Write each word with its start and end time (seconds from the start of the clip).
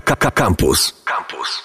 Campus. 0.00 0.92
Campus. 1.04 1.62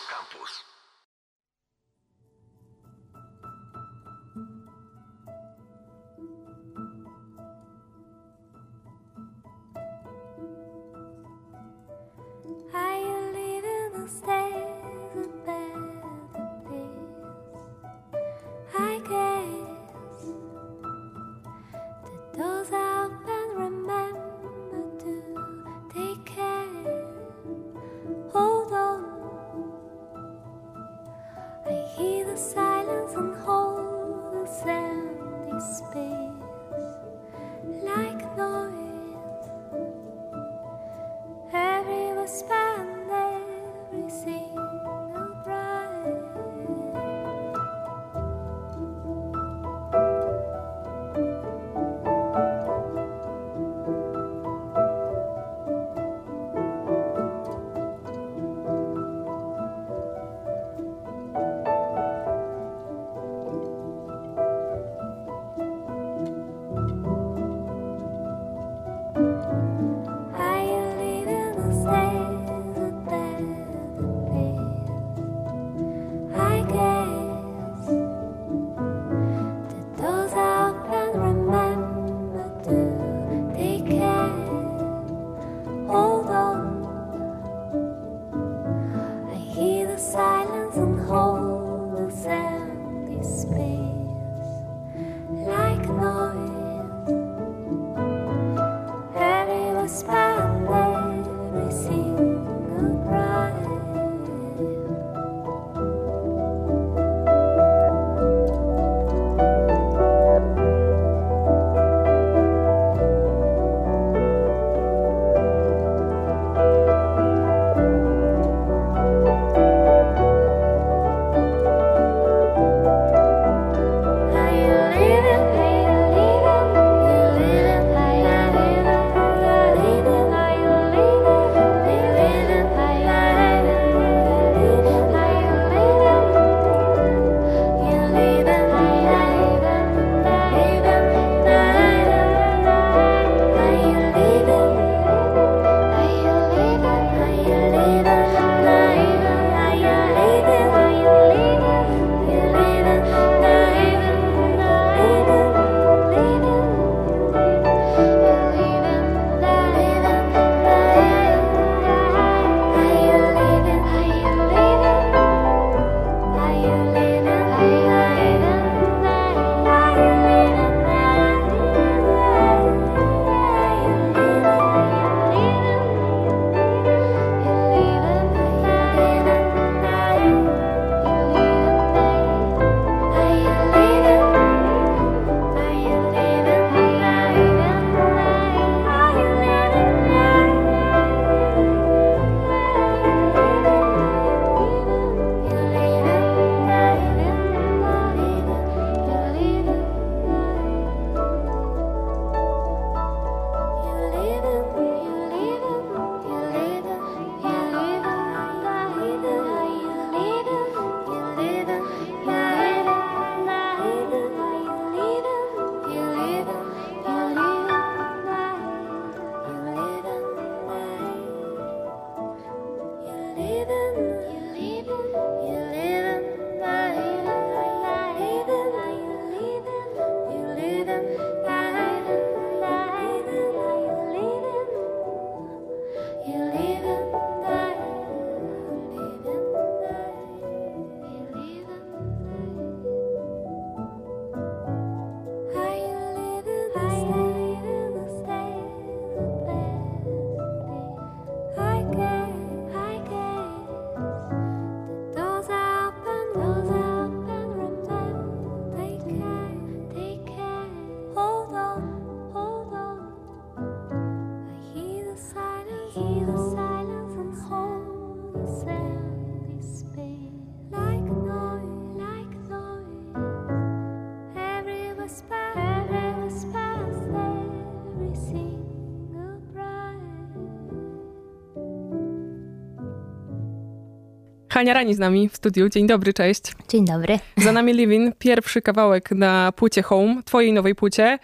Hania 284.64 284.74
Rani 284.74 284.94
z 284.94 285.00
nami 285.00 285.30
w 285.30 285.36
studiu. 285.36 285.70
Dzień 285.70 285.88
dobry, 285.88 286.14
cześć. 286.14 286.42
Dzień 286.70 286.86
dobry. 286.86 287.20
Za 287.38 287.52
nami 287.52 287.74
Livin, 287.74 288.14
pierwszy 288.20 288.62
kawałek 288.62 289.12
na 289.12 289.52
płycie 289.52 289.82
Home, 289.82 290.24
twojej 290.26 290.54
nowej 290.54 290.76
płycie. 290.76 291.20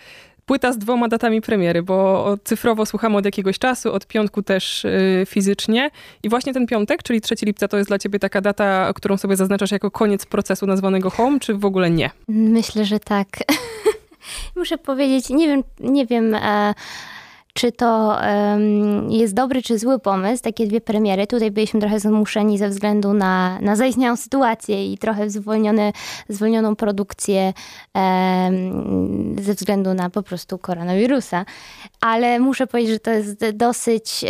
płyta 0.45 0.73
z 0.73 0.77
dwoma 0.77 1.07
datami 1.07 1.41
premiery, 1.41 1.83
bo 1.83 2.27
cyfrowo 2.43 2.85
słuchamy 2.85 3.17
od 3.17 3.25
jakiegoś 3.25 3.59
czasu, 3.59 3.93
od 3.93 4.07
piątku 4.07 4.43
też 4.43 4.85
y, 4.85 5.23
fizycznie. 5.27 5.91
I 6.23 6.29
właśnie 6.29 6.53
ten 6.53 6.67
piątek, 6.67 7.03
czyli 7.03 7.21
3 7.21 7.35
lipca, 7.41 7.67
to 7.67 7.77
jest 7.77 7.89
dla 7.89 7.99
ciebie 7.99 8.19
taka 8.19 8.41
data, 8.41 8.91
którą 8.95 9.17
sobie 9.17 9.35
zaznaczasz 9.35 9.71
jako 9.71 9.91
koniec 9.91 10.25
procesu 10.25 10.65
nazwanego 10.65 11.09
Home, 11.09 11.39
czy 11.39 11.53
w 11.53 11.65
ogóle 11.65 11.89
nie? 11.89 12.09
Myślę, 12.27 12.85
że 12.85 12.99
tak. 12.99 13.27
Muszę 14.55 14.77
powiedzieć, 14.77 15.29
nie 15.29 15.47
wiem, 15.47 15.63
nie 15.79 16.05
wiem. 16.05 16.35
E 16.35 16.73
czy 17.59 17.71
to 17.71 18.17
um, 18.21 19.11
jest 19.11 19.33
dobry 19.33 19.61
czy 19.61 19.79
zły 19.79 19.99
pomysł, 19.99 20.43
takie 20.43 20.67
dwie 20.67 20.81
premiery. 20.81 21.27
Tutaj 21.27 21.51
byliśmy 21.51 21.79
trochę 21.79 21.99
zmuszeni 21.99 22.57
ze 22.57 22.69
względu 22.69 23.13
na, 23.13 23.59
na 23.61 23.75
zaistniałą 23.75 24.15
sytuację 24.15 24.93
i 24.93 24.97
trochę 24.97 25.29
zwolnione, 25.29 25.91
zwolnioną 26.29 26.75
produkcję 26.75 27.53
um, 27.95 29.35
ze 29.41 29.53
względu 29.53 29.93
na 29.93 30.09
po 30.09 30.23
prostu 30.23 30.57
koronawirusa. 30.57 31.45
Ale 32.01 32.39
muszę 32.39 32.67
powiedzieć, 32.67 32.93
że 32.93 32.99
to 32.99 33.11
jest 33.11 33.49
dosyć... 33.53 34.25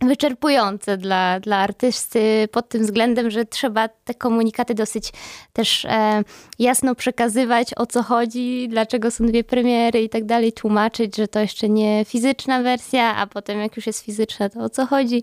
Wyczerpujące 0.00 0.96
dla, 0.96 1.40
dla 1.40 1.56
artysty 1.56 2.48
pod 2.52 2.68
tym 2.68 2.82
względem, 2.82 3.30
że 3.30 3.44
trzeba 3.44 3.88
te 3.88 4.14
komunikaty 4.14 4.74
dosyć 4.74 5.12
też 5.52 5.84
e, 5.84 6.22
jasno 6.58 6.94
przekazywać, 6.94 7.68
o 7.76 7.86
co 7.86 8.02
chodzi, 8.02 8.68
dlaczego 8.68 9.10
są 9.10 9.26
dwie 9.26 9.44
premiery 9.44 10.02
i 10.02 10.08
tak 10.08 10.24
dalej, 10.24 10.52
tłumaczyć, 10.52 11.16
że 11.16 11.28
to 11.28 11.40
jeszcze 11.40 11.68
nie 11.68 12.04
fizyczna 12.04 12.62
wersja, 12.62 13.16
a 13.16 13.26
potem 13.26 13.60
jak 13.60 13.76
już 13.76 13.86
jest 13.86 14.04
fizyczna, 14.04 14.48
to 14.48 14.60
o 14.60 14.68
co 14.68 14.86
chodzi. 14.86 15.22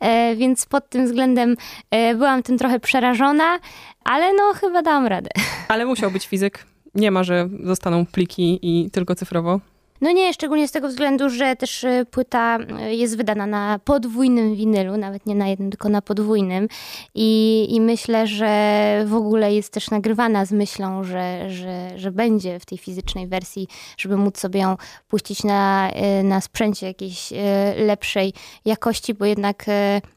E, 0.00 0.36
więc 0.36 0.66
pod 0.66 0.88
tym 0.88 1.06
względem 1.06 1.56
e, 1.90 2.14
byłam 2.14 2.42
tym 2.42 2.58
trochę 2.58 2.80
przerażona, 2.80 3.58
ale 4.04 4.32
no 4.34 4.52
chyba 4.54 4.82
dałam 4.82 5.06
radę. 5.06 5.30
Ale 5.68 5.86
musiał 5.86 6.10
być 6.10 6.26
fizyk. 6.26 6.66
Nie 6.94 7.10
ma, 7.10 7.24
że 7.24 7.48
zostaną 7.62 8.06
pliki 8.06 8.58
i 8.62 8.90
tylko 8.90 9.14
cyfrowo. 9.14 9.60
No 10.02 10.12
nie, 10.12 10.34
szczególnie 10.34 10.68
z 10.68 10.72
tego 10.72 10.88
względu, 10.88 11.30
że 11.30 11.56
też 11.56 11.84
y, 11.84 12.06
płyta 12.10 12.58
y, 12.88 12.94
jest 12.94 13.16
wydana 13.16 13.46
na 13.46 13.80
podwójnym 13.84 14.54
winylu, 14.54 14.96
nawet 14.96 15.26
nie 15.26 15.34
na 15.34 15.48
jednym, 15.48 15.70
tylko 15.70 15.88
na 15.88 16.02
podwójnym. 16.02 16.68
I, 17.14 17.66
i 17.70 17.80
myślę, 17.80 18.26
że 18.26 19.04
w 19.06 19.14
ogóle 19.14 19.54
jest 19.54 19.72
też 19.72 19.90
nagrywana 19.90 20.44
z 20.44 20.52
myślą, 20.52 21.04
że, 21.04 21.50
że, 21.50 21.98
że 21.98 22.10
będzie 22.10 22.60
w 22.60 22.66
tej 22.66 22.78
fizycznej 22.78 23.28
wersji, 23.28 23.68
żeby 23.96 24.16
móc 24.16 24.38
sobie 24.38 24.60
ją 24.60 24.76
puścić 25.08 25.44
na, 25.44 25.90
y, 26.20 26.22
na 26.22 26.40
sprzęcie 26.40 26.86
jakiejś 26.86 27.32
lepszej 27.76 28.32
jakości, 28.64 29.14
bo 29.14 29.24
jednak 29.24 29.64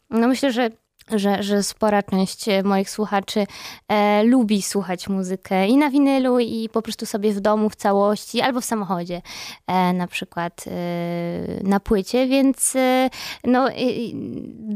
no 0.10 0.28
myślę, 0.28 0.52
że 0.52 0.70
że, 1.12 1.44
że 1.44 1.64
spora 1.64 2.04
część 2.04 2.50
e, 2.50 2.64
moich 2.64 2.90
słuchaczy 2.90 3.48
e, 3.88 4.24
lubi 4.24 4.62
słuchać 4.62 5.08
muzykę 5.10 5.68
i 5.68 5.78
na 5.78 5.90
winylu, 5.90 6.40
i 6.40 6.70
po 6.70 6.82
prostu 6.82 7.06
sobie 7.06 7.34
w 7.34 7.40
domu 7.40 7.70
w 7.70 7.76
całości, 7.76 8.42
albo 8.42 8.62
w 8.62 8.66
samochodzie, 8.66 9.22
e, 9.68 9.94
na 9.94 10.08
przykład 10.08 10.66
e, 10.68 10.72
na 11.64 11.80
płycie, 11.80 12.28
więc 12.28 12.76
e, 12.76 13.10
no, 13.44 13.70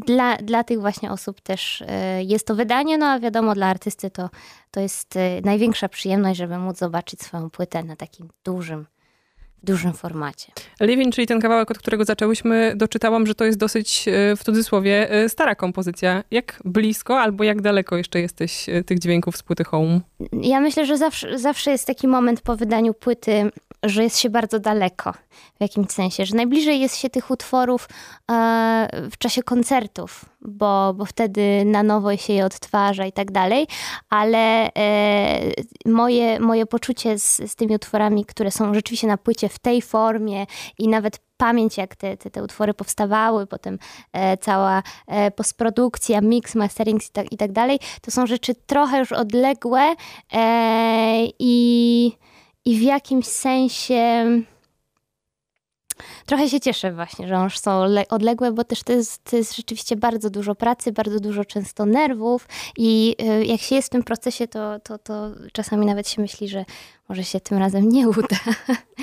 dla, 0.05 0.37
dla 0.37 0.63
tych 0.63 0.79
właśnie 0.79 1.11
osób 1.11 1.41
też 1.41 1.83
e, 1.87 2.23
jest 2.23 2.47
to 2.47 2.55
wydanie, 2.55 2.97
no 2.97 3.05
a 3.05 3.19
wiadomo, 3.19 3.55
dla 3.55 3.67
artysty 3.67 4.11
to, 4.11 4.29
to 4.71 4.79
jest 4.79 5.19
największa 5.43 5.89
przyjemność, 5.89 6.37
żeby 6.37 6.57
móc 6.57 6.77
zobaczyć 6.77 7.21
swoją 7.21 7.49
płytę 7.49 7.83
na 7.83 7.95
takim 7.95 8.29
dużym 8.43 8.85
w 9.63 9.65
dużym 9.65 9.93
formacie. 9.93 10.51
Living, 10.81 11.15
czyli 11.15 11.27
ten 11.27 11.39
kawałek, 11.39 11.71
od 11.71 11.77
którego 11.77 12.05
zaczęłyśmy, 12.05 12.73
doczytałam, 12.75 13.27
że 13.27 13.35
to 13.35 13.45
jest 13.45 13.57
dosyć 13.57 14.07
e, 14.07 14.35
w 14.35 14.43
cudzysłowie 14.43 15.11
e, 15.11 15.29
stara 15.29 15.55
kompozycja. 15.55 16.23
Jak 16.31 16.59
blisko 16.65 17.19
albo 17.19 17.43
jak 17.43 17.61
daleko 17.61 17.97
jeszcze 17.97 18.19
jesteś 18.21 18.69
e, 18.69 18.83
tych 18.83 18.99
dźwięków 18.99 19.37
z 19.37 19.43
płyty 19.43 19.63
Home? 19.63 19.99
Ja 20.33 20.59
myślę, 20.59 20.85
że 20.85 20.97
zawsze, 20.97 21.39
zawsze 21.39 21.71
jest 21.71 21.87
taki 21.87 22.07
moment 22.07 22.41
po 22.41 22.55
wydaniu 22.55 22.93
płyty, 22.93 23.51
że 23.83 24.03
jest 24.03 24.19
się 24.19 24.29
bardzo 24.29 24.59
daleko 24.59 25.13
w 25.57 25.61
jakimś 25.61 25.89
sensie, 25.89 26.25
że 26.25 26.35
najbliżej 26.35 26.79
jest 26.79 26.97
się 26.97 27.09
tych 27.09 27.31
utworów 27.31 27.89
w 29.11 29.17
czasie 29.17 29.43
koncertów, 29.43 30.25
bo, 30.41 30.93
bo 30.93 31.05
wtedy 31.05 31.63
na 31.65 31.83
nowo 31.83 32.17
się 32.17 32.33
je 32.33 32.45
odtwarza 32.45 33.05
i 33.05 33.11
tak 33.11 33.31
dalej, 33.31 33.67
ale 34.09 34.69
moje, 35.85 36.39
moje 36.39 36.65
poczucie 36.65 37.19
z, 37.19 37.51
z 37.51 37.55
tymi 37.55 37.75
utworami, 37.75 38.25
które 38.25 38.51
są 38.51 38.73
rzeczywiście 38.73 39.07
na 39.07 39.17
płycie 39.17 39.49
w 39.49 39.59
tej 39.59 39.81
formie 39.81 40.45
i 40.77 40.87
nawet 40.87 41.19
pamięć, 41.39 41.77
jak 41.77 41.95
te, 41.95 42.17
te, 42.17 42.29
te 42.29 42.43
utwory 42.43 42.73
powstawały, 42.73 43.47
potem 43.47 43.79
e, 44.13 44.37
cała 44.37 44.83
e, 45.07 45.31
postprodukcja, 45.31 46.21
mix, 46.21 46.55
mastering 46.55 47.05
i 47.05 47.09
tak, 47.09 47.31
i 47.31 47.37
tak 47.37 47.51
dalej, 47.51 47.79
to 48.01 48.11
są 48.11 48.27
rzeczy 48.27 48.55
trochę 48.55 48.99
już 48.99 49.11
odległe 49.11 49.95
e, 50.33 51.25
i, 51.39 52.11
i 52.65 52.77
w 52.77 52.81
jakimś 52.81 53.25
sensie 53.25 54.25
trochę 56.25 56.49
się 56.49 56.59
cieszę 56.59 56.91
właśnie, 56.91 57.27
że 57.27 57.35
już 57.35 57.59
są 57.59 57.81
odległe, 58.09 58.51
bo 58.51 58.63
też 58.63 58.83
to 58.83 58.93
jest, 58.93 59.23
to 59.23 59.35
jest 59.35 59.55
rzeczywiście 59.55 59.95
bardzo 59.95 60.29
dużo 60.29 60.55
pracy, 60.55 60.91
bardzo 60.91 61.19
dużo 61.19 61.45
często 61.45 61.85
nerwów 61.85 62.47
i 62.77 63.15
y, 63.21 63.45
jak 63.45 63.61
się 63.61 63.75
jest 63.75 63.87
w 63.87 63.91
tym 63.91 64.03
procesie, 64.03 64.47
to, 64.47 64.79
to, 64.79 64.97
to 64.97 65.31
czasami 65.53 65.85
nawet 65.85 66.09
się 66.09 66.21
myśli, 66.21 66.47
że 66.47 66.65
może 67.09 67.23
się 67.23 67.39
tym 67.39 67.57
razem 67.57 67.89
nie 67.89 68.09
uda. 68.09 68.37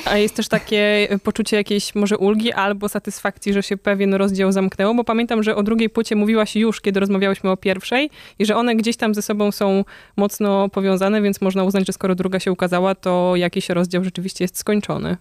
A 0.04 0.16
jest 0.16 0.34
też 0.34 0.48
takie 0.48 1.08
poczucie 1.22 1.56
jakiejś 1.56 1.94
może 1.94 2.18
ulgi 2.18 2.52
albo 2.52 2.88
satysfakcji, 2.88 3.52
że 3.52 3.62
się 3.62 3.76
pewien 3.76 4.14
rozdział 4.14 4.52
zamknęło, 4.52 4.94
bo 4.94 5.04
pamiętam, 5.04 5.42
że 5.42 5.56
o 5.56 5.62
drugiej 5.62 5.90
płycie 5.90 6.16
mówiłaś 6.16 6.56
już, 6.56 6.80
kiedy 6.80 7.00
rozmawiałyśmy 7.00 7.50
o 7.50 7.56
pierwszej 7.56 8.10
i 8.38 8.46
że 8.46 8.56
one 8.56 8.76
gdzieś 8.76 8.96
tam 8.96 9.14
ze 9.14 9.22
sobą 9.22 9.52
są 9.52 9.84
mocno 10.16 10.68
powiązane, 10.68 11.22
więc 11.22 11.40
można 11.40 11.64
uznać, 11.64 11.86
że 11.86 11.92
skoro 11.92 12.14
druga 12.14 12.40
się 12.40 12.52
ukazała, 12.52 12.94
to 12.94 13.36
jakiś 13.36 13.68
rozdział 13.68 14.04
rzeczywiście 14.04 14.44
jest 14.44 14.58
skończony. 14.58 15.16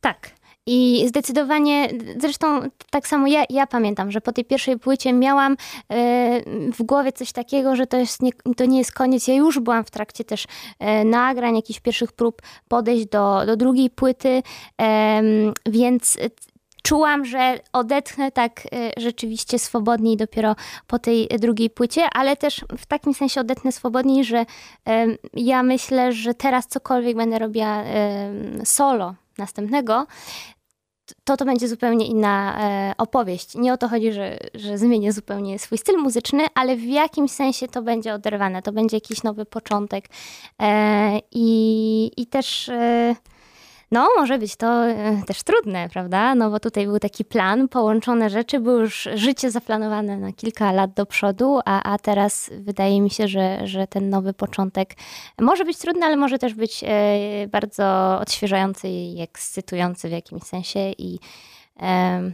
Tak. 0.00 0.30
I 0.66 1.04
zdecydowanie, 1.08 1.88
zresztą 2.18 2.60
tak 2.90 3.08
samo 3.08 3.26
ja, 3.26 3.44
ja 3.50 3.66
pamiętam, 3.66 4.10
że 4.10 4.20
po 4.20 4.32
tej 4.32 4.44
pierwszej 4.44 4.78
płycie 4.78 5.12
miałam 5.12 5.52
e, 5.52 5.56
w 6.72 6.82
głowie 6.82 7.12
coś 7.12 7.32
takiego, 7.32 7.76
że 7.76 7.86
to, 7.86 7.96
jest 7.96 8.22
nie, 8.22 8.32
to 8.56 8.64
nie 8.64 8.78
jest 8.78 8.92
koniec. 8.92 9.28
Ja 9.28 9.34
już 9.34 9.60
byłam 9.60 9.84
w 9.84 9.90
trakcie 9.90 10.24
też 10.24 10.46
e, 10.78 11.04
nagrań, 11.04 11.56
jakichś 11.56 11.80
pierwszych 11.80 12.12
prób 12.12 12.42
podejść 12.68 13.06
do, 13.06 13.46
do 13.46 13.56
drugiej 13.56 13.90
płyty, 13.90 14.42
więc 15.66 16.18
czułam, 16.82 17.24
że 17.24 17.58
odetchnę 17.72 18.32
tak 18.32 18.60
e, 18.60 18.90
rzeczywiście 18.96 19.58
swobodniej 19.58 20.16
dopiero 20.16 20.56
po 20.86 20.98
tej 20.98 21.28
drugiej 21.28 21.70
płycie, 21.70 22.02
ale 22.12 22.36
też 22.36 22.64
w 22.78 22.86
takim 22.86 23.14
sensie 23.14 23.40
odetchnę 23.40 23.72
swobodniej, 23.72 24.24
że 24.24 24.46
ja 25.34 25.62
myślę, 25.62 26.12
że 26.12 26.34
teraz 26.34 26.66
cokolwiek 26.66 27.16
będę 27.16 27.38
robiła 27.38 27.84
solo 28.64 29.14
następnego, 29.38 30.06
to 31.24 31.36
to 31.36 31.44
będzie 31.44 31.68
zupełnie 31.68 32.06
inna 32.06 32.58
e, 32.60 32.94
opowieść. 32.98 33.54
Nie 33.54 33.72
o 33.72 33.76
to 33.76 33.88
chodzi, 33.88 34.12
że, 34.12 34.38
że 34.54 34.78
zmienię 34.78 35.12
zupełnie 35.12 35.58
swój 35.58 35.78
styl 35.78 35.98
muzyczny, 35.98 36.46
ale 36.54 36.76
w 36.76 36.84
jakimś 36.84 37.30
sensie 37.30 37.68
to 37.68 37.82
będzie 37.82 38.14
oderwane, 38.14 38.62
to 38.62 38.72
będzie 38.72 38.96
jakiś 38.96 39.22
nowy 39.22 39.44
początek. 39.44 40.04
E, 40.62 41.18
i, 41.32 42.10
I 42.16 42.26
też. 42.26 42.68
E, 42.68 43.16
no, 43.90 44.08
może 44.16 44.38
być 44.38 44.56
to 44.56 44.86
e, 44.86 45.22
też 45.26 45.42
trudne, 45.42 45.88
prawda? 45.88 46.34
No 46.34 46.50
bo 46.50 46.60
tutaj 46.60 46.86
był 46.86 46.98
taki 46.98 47.24
plan, 47.24 47.68
połączone 47.68 48.30
rzeczy, 48.30 48.60
było 48.60 48.78
już 48.78 49.08
życie 49.14 49.50
zaplanowane 49.50 50.16
na 50.16 50.32
kilka 50.32 50.72
lat 50.72 50.92
do 50.92 51.06
przodu, 51.06 51.60
a, 51.64 51.92
a 51.92 51.98
teraz 51.98 52.50
wydaje 52.58 53.00
mi 53.00 53.10
się, 53.10 53.28
że, 53.28 53.66
że 53.66 53.86
ten 53.86 54.10
nowy 54.10 54.32
początek 54.32 54.94
może 55.40 55.64
być 55.64 55.78
trudny, 55.78 56.06
ale 56.06 56.16
może 56.16 56.38
też 56.38 56.54
być 56.54 56.84
e, 56.86 57.48
bardzo 57.48 58.18
odświeżający 58.20 58.88
i 58.88 59.20
ekscytujący 59.20 60.08
w 60.08 60.12
jakimś 60.12 60.42
sensie 60.42 60.92
i 60.98 61.18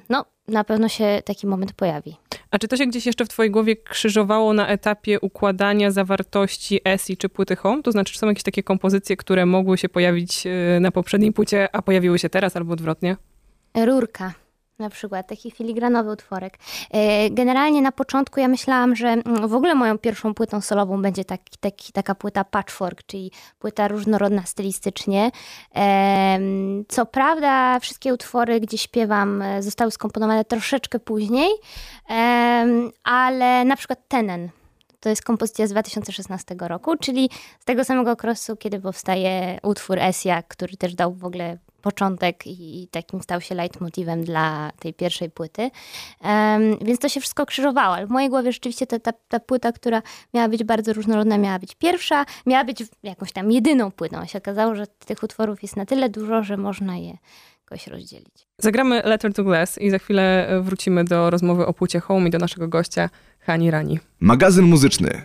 no, 0.09 0.25
na 0.51 0.65
pewno 0.65 0.89
się 0.89 1.23
taki 1.25 1.47
moment 1.47 1.73
pojawi. 1.73 2.17
A 2.51 2.59
czy 2.59 2.69
to 2.69 2.77
się 2.77 2.87
gdzieś 2.87 3.07
jeszcze 3.07 3.25
w 3.25 3.29
twojej 3.29 3.51
głowie 3.51 3.77
krzyżowało 3.77 4.53
na 4.53 4.69
etapie 4.69 5.21
układania 5.21 5.91
zawartości 5.91 6.81
ESI 6.85 7.17
czy 7.17 7.29
płyty 7.29 7.57
Home? 7.57 7.83
To 7.83 7.93
znaczy, 7.93 8.13
czy 8.13 8.19
są 8.19 8.27
jakieś 8.29 8.43
takie 8.43 8.63
kompozycje, 8.63 9.17
które 9.17 9.47
mogły 9.47 9.79
się 9.79 9.89
pojawić 9.89 10.47
e, 10.47 10.81
na 10.81 10.91
poprzedniej 10.91 11.33
płycie, 11.33 11.69
a 11.73 11.83
pojawiły 11.83 12.19
się 12.19 12.29
teraz 12.29 12.57
albo 12.57 12.73
odwrotnie? 12.73 13.17
Rurka 13.87 14.35
na 14.81 14.91
przykład, 14.91 15.27
taki 15.27 15.51
filigranowy 15.51 16.13
utworek. 16.13 16.59
E, 16.91 17.31
generalnie 17.31 17.83
na 17.83 17.93
początku 17.93 18.41
ja 18.41 18.49
myślałam, 18.49 18.97
że 18.97 19.09
mm, 19.09 19.49
w 19.49 19.55
ogóle 19.55 19.75
moją 19.75 19.99
pierwszą 19.99 20.35
płytą 20.35 20.61
solową 20.61 21.03
będzie 21.03 21.25
taki, 21.25 21.59
taki, 21.61 21.93
taka 21.93 22.15
płyta 22.15 22.45
patchwork, 22.45 23.03
czyli 23.07 23.31
płyta 23.59 23.89
różnorodna 23.89 24.43
stylistycznie. 24.47 25.31
Co 26.89 27.07
prawda 27.07 27.81
wszystkie 27.81 28.15
utwory, 28.15 28.61
gdzie 28.61 28.79
śpiewam, 28.79 29.43
e, 29.43 29.63
zostały 29.63 29.91
skomponowane 29.91 30.45
troszeczkę 30.45 30.99
później, 30.99 31.51
ale 33.05 33.65
na 33.65 33.77
przykład 33.77 34.09
Tenen, 34.09 34.51
to 35.01 35.09
jest 35.09 35.23
kompozycja 35.23 35.67
z 35.67 35.71
2016 35.71 36.55
roku, 36.61 36.97
czyli 36.97 37.31
z 37.61 37.65
tego 37.65 37.85
samego 37.85 38.11
okresu, 38.11 38.57
kiedy 38.57 38.81
powstaje 38.81 39.59
utwór 39.63 39.99
Esia, 39.99 40.43
który 40.43 40.77
też 40.77 40.95
dał 40.95 41.15
w 41.15 41.25
ogóle 41.25 41.59
początek 41.81 42.47
i 42.47 42.89
takim 42.91 43.23
stał 43.23 43.41
się 43.41 43.55
leitmotivem 43.55 44.25
dla 44.25 44.73
tej 44.79 44.95
pierwszej 44.95 45.31
płyty. 45.31 45.71
Um, 46.25 46.79
więc 46.83 47.01
to 47.01 47.09
się 47.09 47.21
wszystko 47.21 47.47
krzyżowało, 47.47 47.95
ale 47.95 48.07
w 48.07 48.11
mojej 48.11 48.31
głowie 48.31 48.53
rzeczywiście 48.53 48.87
ta, 48.87 48.99
ta, 48.99 49.13
ta, 49.29 49.41
płyta, 49.41 49.73
która 49.73 50.03
miała 50.35 50.49
być 50.49 50.65
bardzo 50.65 50.93
różnorodna, 50.93 51.39
miała 51.39 51.59
być 51.59 51.75
pierwsza, 51.75 52.27
miała 52.47 52.65
być 52.65 52.85
jakąś 53.03 53.33
tam 53.33 53.51
jedyną 53.53 53.91
płytą. 53.91 54.27
Się 54.27 54.39
okazało, 54.39 54.75
że 54.75 54.87
tych 54.87 55.23
utworów 55.23 55.63
jest 55.63 55.77
na 55.77 55.87
tyle 55.87 56.09
dużo, 56.09 56.43
że 56.43 56.57
można 56.57 56.97
je 56.97 57.17
jakoś 57.71 57.87
rozdzielić. 57.87 58.49
Zagramy 58.59 59.03
Letter 59.05 59.35
to 59.35 59.45
Glass 59.45 59.79
i 59.79 59.91
za 59.91 59.99
chwilę 59.99 60.49
wrócimy 60.63 61.05
do 61.05 61.31
rozmowy 61.31 61.67
o 61.67 61.73
płycie 61.73 62.01
Home 62.01 62.29
i 62.29 62.31
do 62.31 62.39
naszego 62.39 62.69
gościa 62.69 63.11
Hani 63.41 63.71
Rani. 63.71 63.99
Magazyn 64.21 64.65
muzyczny. 64.65 65.23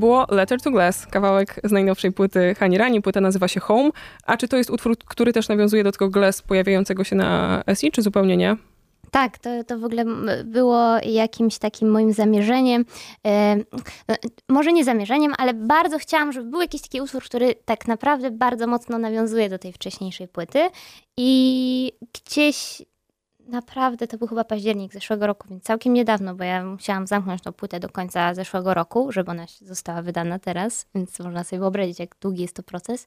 Było 0.00 0.26
Letter 0.28 0.60
to 0.62 0.70
Glass, 0.70 1.06
kawałek 1.06 1.60
z 1.64 1.72
najnowszej 1.72 2.12
płyty 2.12 2.54
Hani 2.58 2.78
Rani. 2.78 3.02
Płyta 3.02 3.20
nazywa 3.20 3.48
się 3.48 3.60
Home. 3.60 3.90
A 4.24 4.36
czy 4.36 4.48
to 4.48 4.56
jest 4.56 4.70
utwór, 4.70 4.98
który 4.98 5.32
też 5.32 5.48
nawiązuje 5.48 5.84
do 5.84 5.92
tego 5.92 6.08
Glass 6.08 6.42
pojawiającego 6.42 7.04
się 7.04 7.16
na 7.16 7.62
SI, 7.74 7.90
czy 7.90 8.02
zupełnie 8.02 8.36
nie? 8.36 8.56
Tak, 9.10 9.38
to, 9.38 9.64
to 9.64 9.78
w 9.78 9.84
ogóle 9.84 10.04
było 10.44 10.98
jakimś 11.04 11.58
takim 11.58 11.90
moim 11.90 12.12
zamierzeniem. 12.12 12.84
E, 13.26 13.56
no, 14.08 14.14
może 14.48 14.72
nie 14.72 14.84
zamierzeniem, 14.84 15.32
ale 15.38 15.54
bardzo 15.54 15.98
chciałam, 15.98 16.32
żeby 16.32 16.50
był 16.50 16.60
jakiś 16.60 16.82
taki 16.82 17.00
utwór, 17.00 17.22
który 17.22 17.54
tak 17.64 17.88
naprawdę 17.88 18.30
bardzo 18.30 18.66
mocno 18.66 18.98
nawiązuje 18.98 19.48
do 19.48 19.58
tej 19.58 19.72
wcześniejszej 19.72 20.28
płyty. 20.28 20.70
I 21.16 21.92
gdzieś 22.14 22.82
Naprawdę, 23.50 24.06
to 24.06 24.18
był 24.18 24.26
chyba 24.26 24.44
październik 24.44 24.92
zeszłego 24.92 25.26
roku, 25.26 25.48
więc 25.48 25.64
całkiem 25.64 25.92
niedawno, 25.92 26.34
bo 26.34 26.44
ja 26.44 26.64
musiałam 26.64 27.06
zamknąć 27.06 27.42
tą 27.42 27.52
płytę 27.52 27.80
do 27.80 27.88
końca 27.88 28.34
zeszłego 28.34 28.74
roku, 28.74 29.12
żeby 29.12 29.30
ona 29.30 29.46
została 29.60 30.02
wydana 30.02 30.38
teraz, 30.38 30.86
więc 30.94 31.18
można 31.18 31.44
sobie 31.44 31.60
wyobrazić, 31.60 31.98
jak 31.98 32.16
długi 32.20 32.42
jest 32.42 32.56
to 32.56 32.62
proces. 32.62 33.06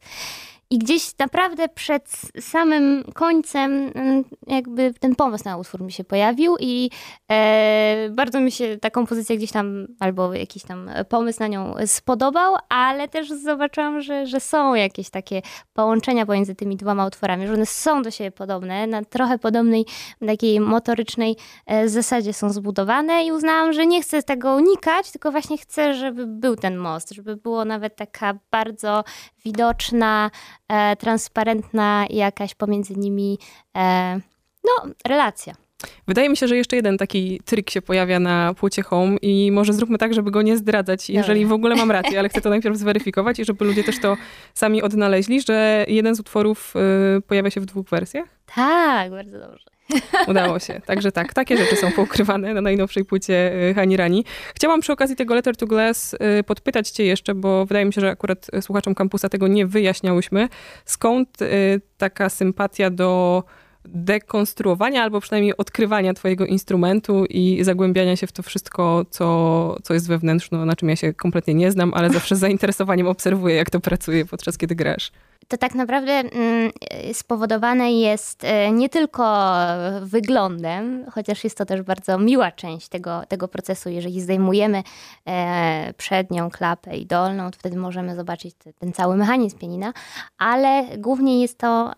I 0.74 0.77
gdzieś 0.77 1.18
naprawdę 1.20 1.70
przed 1.70 2.10
samym 2.39 3.03
końcem 3.13 3.92
mm, 3.96 4.24
jakby 4.48 4.94
ten 5.00 5.15
pomysł 5.15 5.46
na 5.46 5.58
utwór 5.58 5.82
mi 5.82 5.92
się 5.92 6.03
pojawił 6.03 6.56
i 6.60 6.89
e, 7.32 8.10
bardzo 8.12 8.39
mi 8.39 8.51
się 8.51 8.77
ta 8.77 8.89
kompozycja 8.89 9.36
gdzieś 9.36 9.51
tam, 9.51 9.88
albo 10.00 10.34
jakiś 10.34 10.63
tam 10.63 10.89
pomysł 11.10 11.39
na 11.39 11.48
nią 11.48 11.75
spodobał, 11.86 12.56
ale 12.70 13.08
też 13.08 13.30
zobaczyłam, 13.30 14.01
że, 14.01 14.25
że 14.25 14.39
są 14.39 14.75
jakieś 14.75 15.10
takie 15.10 15.42
połączenia 15.74 16.25
pomiędzy 16.25 16.56
tymi 16.56 16.75
dwoma 16.75 17.06
utworami, 17.06 17.48
że 17.48 17.53
one 17.53 17.65
są 17.65 18.01
do 18.01 18.12
siebie 18.12 18.32
podobne, 18.32 18.88
na 18.88 19.06
trochę 19.06 19.39
podobnej 19.39 19.86
takiej 20.27 20.60
motorycznej 20.60 21.36
e, 21.65 21.89
zasadzie 21.89 22.34
są 22.34 22.50
zbudowane 22.50 23.25
i 23.25 23.32
uznałam, 23.32 23.74
że 23.74 23.86
nie 23.86 24.01
chcę 24.01 24.24
tego 24.24 24.56
unikać, 24.56 25.12
tylko 25.12 25.32
właśnie 25.32 25.58
chcę, 25.58 25.94
żeby 25.94 26.27
był 26.27 26.56
ten 26.56 26.77
most, 26.77 27.12
żeby 27.12 27.36
było 27.36 27.65
nawet 27.65 27.96
taka 27.96 28.39
bardzo 28.51 29.03
widoczna, 29.46 30.32
e, 30.68 30.96
transparentna 30.96 32.06
jakaś 32.10 32.56
pomiędzy 32.56 32.96
nimi 32.96 33.40
e, 33.78 34.20
no, 34.64 34.92
relacja. 35.08 35.62
Wydaje 36.08 36.30
mi 36.30 36.38
się, 36.38 36.48
że 36.48 36.58
jeszcze 36.58 36.75
jeden 36.75 36.98
taki 36.98 37.42
trik 37.46 37.70
się 37.70 37.82
pojawia 37.82 38.20
na 38.20 38.54
płycie 38.54 38.82
Home 38.82 39.18
i 39.22 39.52
może 39.52 39.74
zróbmy 39.74 39.98
tak, 39.98 40.13
żeby 40.13 40.32
go 40.32 40.42
nie 40.42 40.58
zdradzać, 40.58 41.10
jeżeli 41.10 41.46
w 41.46 41.54
ogóle 41.54 41.75
mam 41.75 41.92
rację, 41.92 42.20
ale 42.20 42.30
chcę 42.30 42.42
to 42.42 42.50
najpierw 42.50 42.78
zweryfikować 42.78 43.40
i 43.40 43.46
żeby 43.46 43.66
ludzie 43.66 43.84
też 43.84 44.00
to 44.00 44.18
sami 44.54 44.82
odnaleźli, 44.82 45.42
że 45.42 45.86
jeden 45.88 46.16
z 46.16 46.20
utworów 46.20 46.74
y, 47.18 47.22
pojawia 47.22 47.50
się 47.50 47.62
w 47.62 47.66
dwóch 47.66 47.90
wersjach? 47.90 48.25
Tak, 48.56 49.12
bardzo 49.12 49.40
dobrze. 49.40 49.74
Udało 50.28 50.60
się. 50.60 50.82
Także 50.86 51.12
tak, 51.12 51.34
takie 51.34 51.58
rzeczy 51.58 51.75
są 51.75 51.92
poukrywane 51.92 52.54
na 52.54 52.62
najnowszej 52.62 53.06
płycie 53.06 53.54
y, 53.70 53.74
Hani 53.74 53.98
Rani. 53.98 54.25
Chciałam 54.56 54.82
przy 54.82 54.94
okazji 54.94 55.16
tego 55.16 55.36
Letter 55.36 55.58
to 55.58 55.68
Glass 55.68 56.13
y, 56.13 56.44
podpytać 56.44 56.90
cię 56.90 57.06
jeszcze, 57.06 57.36
bo 57.36 57.66
wydaje 57.66 57.86
mi 57.86 57.94
się, 57.94 58.02
że 58.02 58.10
akurat 58.10 58.48
słuchaczom 58.62 58.96
kampusa 58.96 59.30
tego 59.30 59.48
nie 59.48 59.66
wyjaśniałyśmy. 59.66 60.50
Skąd 60.86 61.42
y, 61.42 61.82
taka 61.98 62.30
sympatia 62.30 62.90
do 62.90 63.44
dekonstruowania 63.86 65.04
albo 65.04 65.22
przynajmniej 65.22 65.58
odkrywania 65.58 66.13
twojego 66.13 66.46
instrumentu 66.46 67.25
i 67.25 67.63
zagłębiania 67.63 68.16
się 68.16 68.28
w 68.28 68.32
to 68.32 68.44
wszystko, 68.44 69.06
co, 69.10 69.78
co 69.84 69.94
jest 69.94 70.08
wewnętrzne, 70.08 70.66
na 70.66 70.75
czym 70.75 70.90
ja 70.90 70.96
się 70.96 71.13
kompletnie 71.13 71.54
nie 71.54 71.72
znam, 71.72 71.94
ale 71.94 72.10
zawsze 72.10 72.36
z 72.36 72.40
zainteresowaniem 72.40 73.08
obserwuję, 73.08 73.56
jak 73.56 73.70
to 73.70 73.80
pracuje 73.80 74.25
podczas 74.25 74.58
kiedy 74.58 74.75
grasz 74.75 75.12
to 75.48 75.58
tak 75.58 75.76
naprawdę 75.76 76.12
mm, 76.12 76.72
spowodowane 77.14 77.92
jest 77.92 78.44
e, 78.44 78.72
nie 78.72 78.90
tylko 78.90 79.54
wyglądem, 80.02 81.06
chociaż 81.12 81.44
jest 81.44 81.58
to 81.58 81.66
też 81.66 81.82
bardzo 81.82 82.20
miła 82.20 82.52
część 82.52 82.90
tego, 82.90 83.22
tego 83.28 83.48
procesu. 83.48 83.90
Jeżeli 83.90 84.22
zdejmujemy 84.22 84.84
e, 85.28 85.94
przednią 85.98 86.50
klapę 86.50 86.98
i 86.98 87.06
dolną, 87.06 87.52
to 87.52 87.60
wtedy 87.60 87.78
możemy 87.78 88.16
zobaczyć 88.16 88.56
ten 88.80 88.94
cały 88.94 89.18
mechanizm 89.18 89.58
pianina, 89.58 89.94
ale 90.38 90.84
głównie 90.98 91.42
jest 91.42 91.58
to 91.58 91.94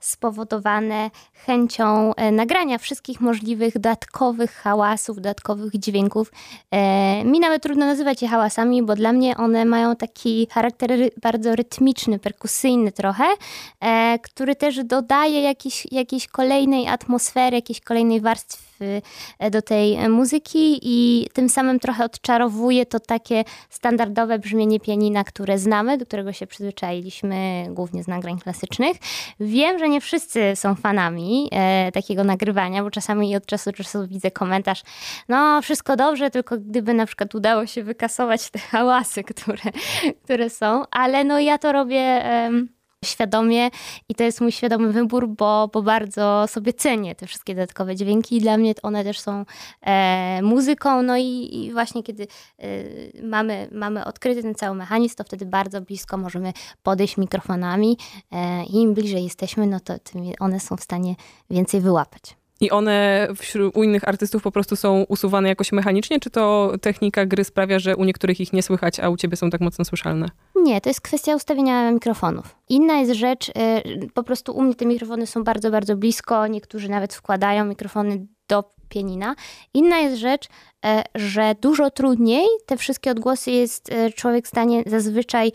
spowodowane 0.00 1.10
chęcią 1.32 2.14
e, 2.14 2.32
nagrania 2.32 2.78
wszystkich 2.78 3.20
możliwych 3.20 3.74
dodatkowych 3.74 4.52
hałasów, 4.52 5.16
dodatkowych 5.16 5.78
dźwięków. 5.78 6.32
Mi 7.24 7.40
nawet 7.40 7.62
trudno 7.62 7.86
nazywać 7.86 8.22
je 8.22 8.28
hałasami, 8.28 8.82
bo 8.82 8.94
dla 8.94 9.12
mnie 9.12 9.36
one 9.36 9.64
mają 9.64 9.96
taki 9.96 10.48
charakter 10.50 10.90
bardzo 11.22 11.56
rytmiczny, 11.56 12.18
perkusyjny, 12.18 12.64
inny 12.74 12.92
trochę, 12.92 13.24
e, 13.80 14.18
który 14.18 14.56
też 14.56 14.84
dodaje 14.84 15.42
jakiejś, 15.42 15.86
jakiejś 15.92 16.26
kolejnej 16.26 16.88
atmosfery, 16.88 17.56
jakiejś 17.56 17.80
kolejnej 17.80 18.20
warstwy 18.20 18.63
e, 19.38 19.50
do 19.50 19.62
tej 19.62 20.08
muzyki 20.08 20.80
i 20.82 21.26
tym 21.32 21.48
samym 21.48 21.80
trochę 21.80 22.04
odczarowuje 22.04 22.86
to 22.86 23.00
takie 23.00 23.44
standardowe 23.70 24.38
brzmienie 24.38 24.80
pianina, 24.80 25.24
które 25.24 25.58
znamy, 25.58 25.98
do 25.98 26.06
którego 26.06 26.32
się 26.32 26.46
przyzwyczailiśmy 26.46 27.66
głównie 27.70 28.02
z 28.02 28.08
nagrań 28.08 28.38
klasycznych. 28.38 28.96
Wiem, 29.40 29.78
że 29.78 29.88
nie 29.88 30.00
wszyscy 30.00 30.56
są 30.56 30.74
fanami 30.74 31.48
e, 31.52 31.92
takiego 31.92 32.24
nagrywania, 32.24 32.82
bo 32.82 32.90
czasami 32.90 33.36
od 33.36 33.46
czasu 33.46 33.70
do 33.70 33.76
czasu 33.76 34.06
widzę 34.06 34.30
komentarz, 34.30 34.82
no 35.28 35.62
wszystko 35.62 35.96
dobrze, 35.96 36.30
tylko 36.30 36.58
gdyby 36.58 36.94
na 36.94 37.06
przykład 37.06 37.34
udało 37.34 37.66
się 37.66 37.82
wykasować 37.82 38.50
te 38.50 38.58
hałasy, 38.58 39.24
które, 39.24 39.72
które 40.24 40.50
są, 40.50 40.84
ale 40.90 41.24
no 41.24 41.40
ja 41.40 41.58
to 41.58 41.72
robię 41.72 42.24
świadomie 43.04 43.70
i 44.08 44.14
to 44.14 44.24
jest 44.24 44.40
mój 44.40 44.52
świadomy 44.52 44.92
wybór, 44.92 45.28
bo, 45.28 45.70
bo 45.72 45.82
bardzo 45.82 46.44
sobie 46.48 46.72
cenię 46.72 47.14
te 47.14 47.26
wszystkie 47.26 47.54
dodatkowe 47.54 47.96
dźwięki 47.96 48.36
i 48.36 48.40
dla 48.40 48.56
mnie 48.56 48.74
one 48.82 49.04
też 49.04 49.20
są 49.20 49.44
e, 49.82 50.42
muzyką. 50.42 51.02
No 51.02 51.16
i, 51.16 51.50
i 51.52 51.72
właśnie 51.72 52.02
kiedy 52.02 52.26
e, 52.58 52.66
mamy, 53.22 53.68
mamy 53.72 54.04
odkryty 54.04 54.42
ten 54.42 54.54
cały 54.54 54.76
mechanizm, 54.76 55.16
to 55.16 55.24
wtedy 55.24 55.46
bardzo 55.46 55.80
blisko 55.80 56.16
możemy 56.16 56.52
podejść 56.82 57.16
mikrofonami 57.16 57.98
e, 58.32 58.64
i 58.64 58.74
im 58.76 58.94
bliżej 58.94 59.24
jesteśmy, 59.24 59.66
no 59.66 59.80
to 59.80 59.98
tym 59.98 60.22
one 60.40 60.60
są 60.60 60.76
w 60.76 60.82
stanie 60.82 61.14
więcej 61.50 61.80
wyłapać. 61.80 62.36
I 62.60 62.70
one 62.70 63.28
wśród, 63.36 63.76
u 63.76 63.82
innych 63.82 64.08
artystów 64.08 64.42
po 64.42 64.52
prostu 64.52 64.76
są 64.76 65.04
usuwane 65.08 65.48
jakoś 65.48 65.72
mechanicznie, 65.72 66.20
czy 66.20 66.30
to 66.30 66.72
technika 66.80 67.26
gry 67.26 67.44
sprawia, 67.44 67.78
że 67.78 67.96
u 67.96 68.04
niektórych 68.04 68.40
ich 68.40 68.52
nie 68.52 68.62
słychać, 68.62 69.00
a 69.00 69.08
u 69.08 69.16
ciebie 69.16 69.36
są 69.36 69.50
tak 69.50 69.60
mocno 69.60 69.84
słyszalne? 69.84 70.28
Nie, 70.64 70.80
to 70.80 70.90
jest 70.90 71.00
kwestia 71.00 71.36
ustawienia 71.36 71.90
mikrofonów. 71.90 72.56
Inna 72.68 72.94
jest 72.94 73.12
rzecz, 73.12 73.48
y, 73.48 73.52
po 74.14 74.22
prostu 74.22 74.56
u 74.56 74.62
mnie 74.62 74.74
te 74.74 74.86
mikrofony 74.86 75.26
są 75.26 75.44
bardzo, 75.44 75.70
bardzo 75.70 75.96
blisko, 75.96 76.46
niektórzy 76.46 76.88
nawet 76.88 77.14
wkładają 77.14 77.64
mikrofony 77.64 78.26
do 78.48 78.64
pianina. 78.88 79.34
Inna 79.74 79.98
jest 79.98 80.16
rzecz, 80.16 80.44
y, 80.46 80.48
że 81.14 81.54
dużo 81.60 81.90
trudniej 81.90 82.46
te 82.66 82.76
wszystkie 82.76 83.10
odgłosy 83.10 83.50
jest 83.50 83.92
y, 83.92 84.12
człowiek 84.12 84.44
w 84.44 84.48
stanie 84.48 84.82
zazwyczaj 84.86 85.52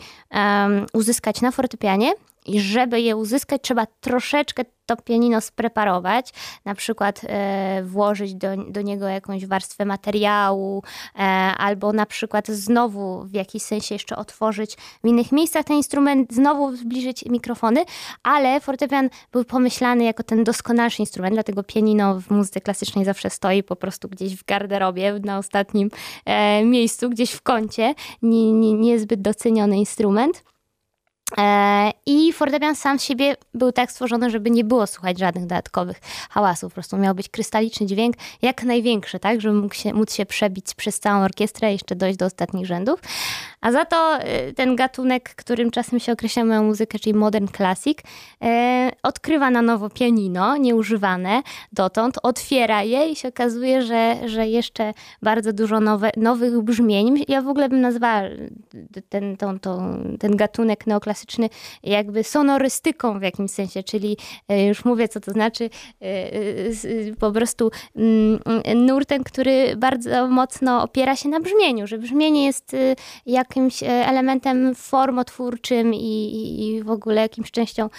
uzyskać 0.92 1.40
na 1.40 1.50
fortepianie, 1.50 2.12
i 2.46 2.60
żeby 2.60 3.00
je 3.00 3.16
uzyskać, 3.16 3.62
trzeba 3.62 3.86
troszeczkę 4.00 4.64
to 4.86 4.96
pianino 4.96 5.40
spreparować, 5.40 6.32
na 6.64 6.74
przykład 6.74 7.20
e, 7.24 7.82
włożyć 7.84 8.34
do, 8.34 8.56
do 8.56 8.82
niego 8.82 9.08
jakąś 9.08 9.46
warstwę 9.46 9.84
materiału, 9.84 10.82
e, 11.14 11.18
albo 11.58 11.92
na 11.92 12.06
przykład 12.06 12.48
znowu 12.48 13.24
w 13.24 13.34
jakiś 13.34 13.62
sensie 13.62 13.94
jeszcze 13.94 14.16
otworzyć 14.16 14.76
w 15.04 15.06
innych 15.06 15.32
miejscach 15.32 15.64
ten 15.64 15.76
instrument, 15.76 16.34
znowu 16.34 16.76
zbliżyć 16.76 17.24
mikrofony, 17.24 17.84
ale 18.22 18.60
fortepian 18.60 19.10
był 19.32 19.44
pomyślany 19.44 20.04
jako 20.04 20.22
ten 20.22 20.44
doskonalszy 20.44 21.02
instrument, 21.02 21.34
dlatego 21.34 21.62
pianino 21.62 22.20
w 22.20 22.30
muzyce 22.30 22.60
klasycznej 22.60 23.04
zawsze 23.04 23.30
stoi 23.30 23.62
po 23.62 23.76
prostu 23.76 24.08
gdzieś 24.08 24.36
w 24.36 24.44
garderobie, 24.44 25.20
na 25.24 25.38
ostatnim 25.38 25.90
e, 26.24 26.64
miejscu, 26.64 27.10
gdzieś 27.10 27.30
w 27.30 27.42
kącie, 27.42 27.94
nie, 28.22 28.52
nie, 28.52 28.74
niezbyt 28.74 29.22
doceniony 29.22 29.78
instrument. 29.78 30.42
E, 31.38 31.90
I 32.06 32.32
fortepian 32.32 32.76
sam 32.76 32.98
z 32.98 33.02
siebie 33.02 33.36
był 33.54 33.72
tak 33.72 33.92
stworzony, 33.92 34.30
żeby 34.30 34.50
nie 34.50 34.64
było 34.64 34.86
słuchać 34.86 35.18
żadnych 35.18 35.44
dodatkowych 35.44 36.00
hałasów. 36.30 36.72
Po 36.72 36.74
prostu 36.74 36.98
miał 36.98 37.14
być 37.14 37.28
krystaliczny 37.28 37.86
dźwięk, 37.86 38.16
jak 38.42 38.62
największy, 38.62 39.18
tak, 39.18 39.40
żeby 39.40 39.54
mógł 39.54 39.74
się, 39.74 39.94
móc 39.94 40.14
się 40.14 40.26
przebić 40.26 40.74
przez 40.74 41.00
całą 41.00 41.24
orkiestrę 41.24 41.70
i 41.70 41.72
jeszcze 41.72 41.96
dojść 41.96 42.18
do 42.18 42.26
ostatnich 42.26 42.66
rzędów. 42.66 43.00
A 43.60 43.72
za 43.72 43.84
to 43.84 44.18
e, 44.18 44.52
ten 44.52 44.76
gatunek, 44.76 45.34
którym 45.34 45.70
czasem 45.70 46.00
się 46.00 46.12
określa 46.12 46.44
moją 46.44 46.62
muzykę, 46.62 46.98
czyli 46.98 47.14
modern 47.14 47.48
classic, 47.56 47.98
e, 48.42 48.90
odkrywa 49.02 49.50
na 49.50 49.62
nowo 49.62 49.90
pianino, 49.90 50.56
nieużywane 50.56 51.42
dotąd, 51.72 52.18
otwiera 52.22 52.82
je 52.82 53.08
i 53.08 53.16
się 53.16 53.28
okazuje, 53.28 53.82
że, 53.82 54.16
że 54.26 54.46
jeszcze 54.46 54.94
bardzo 55.22 55.52
dużo 55.52 55.80
nowe, 55.80 56.10
nowych 56.16 56.60
brzmień. 56.60 57.24
Ja 57.28 57.42
w 57.42 57.48
ogóle 57.48 57.68
bym 57.68 57.80
nazwała 57.80 58.22
ten, 59.08 59.36
tą, 59.36 59.58
tą, 59.58 60.02
ten 60.18 60.36
gatunek 60.36 60.86
neoklasyczny 60.86 61.10
klasyczny 61.10 61.48
jakby 61.82 62.24
sonorystyką 62.24 63.18
w 63.18 63.22
jakimś 63.22 63.50
sensie, 63.50 63.82
czyli 63.82 64.16
już 64.68 64.84
mówię, 64.84 65.08
co 65.08 65.20
to 65.20 65.32
znaczy, 65.32 65.70
po 67.18 67.32
prostu 67.32 67.70
mm, 67.96 68.40
nurtem, 68.86 69.24
który 69.24 69.76
bardzo 69.76 70.28
mocno 70.28 70.82
opiera 70.82 71.16
się 71.16 71.28
na 71.28 71.40
brzmieniu, 71.40 71.86
że 71.86 71.98
brzmienie 71.98 72.44
jest 72.46 72.76
jakimś 73.50 73.82
elementem 73.82 74.74
formotwórczym 74.74 75.94
i, 75.94 76.56
i 76.60 76.82
w 76.82 76.90
ogóle 76.90 77.20
jakimś 77.20 77.50
częścią 77.50 77.90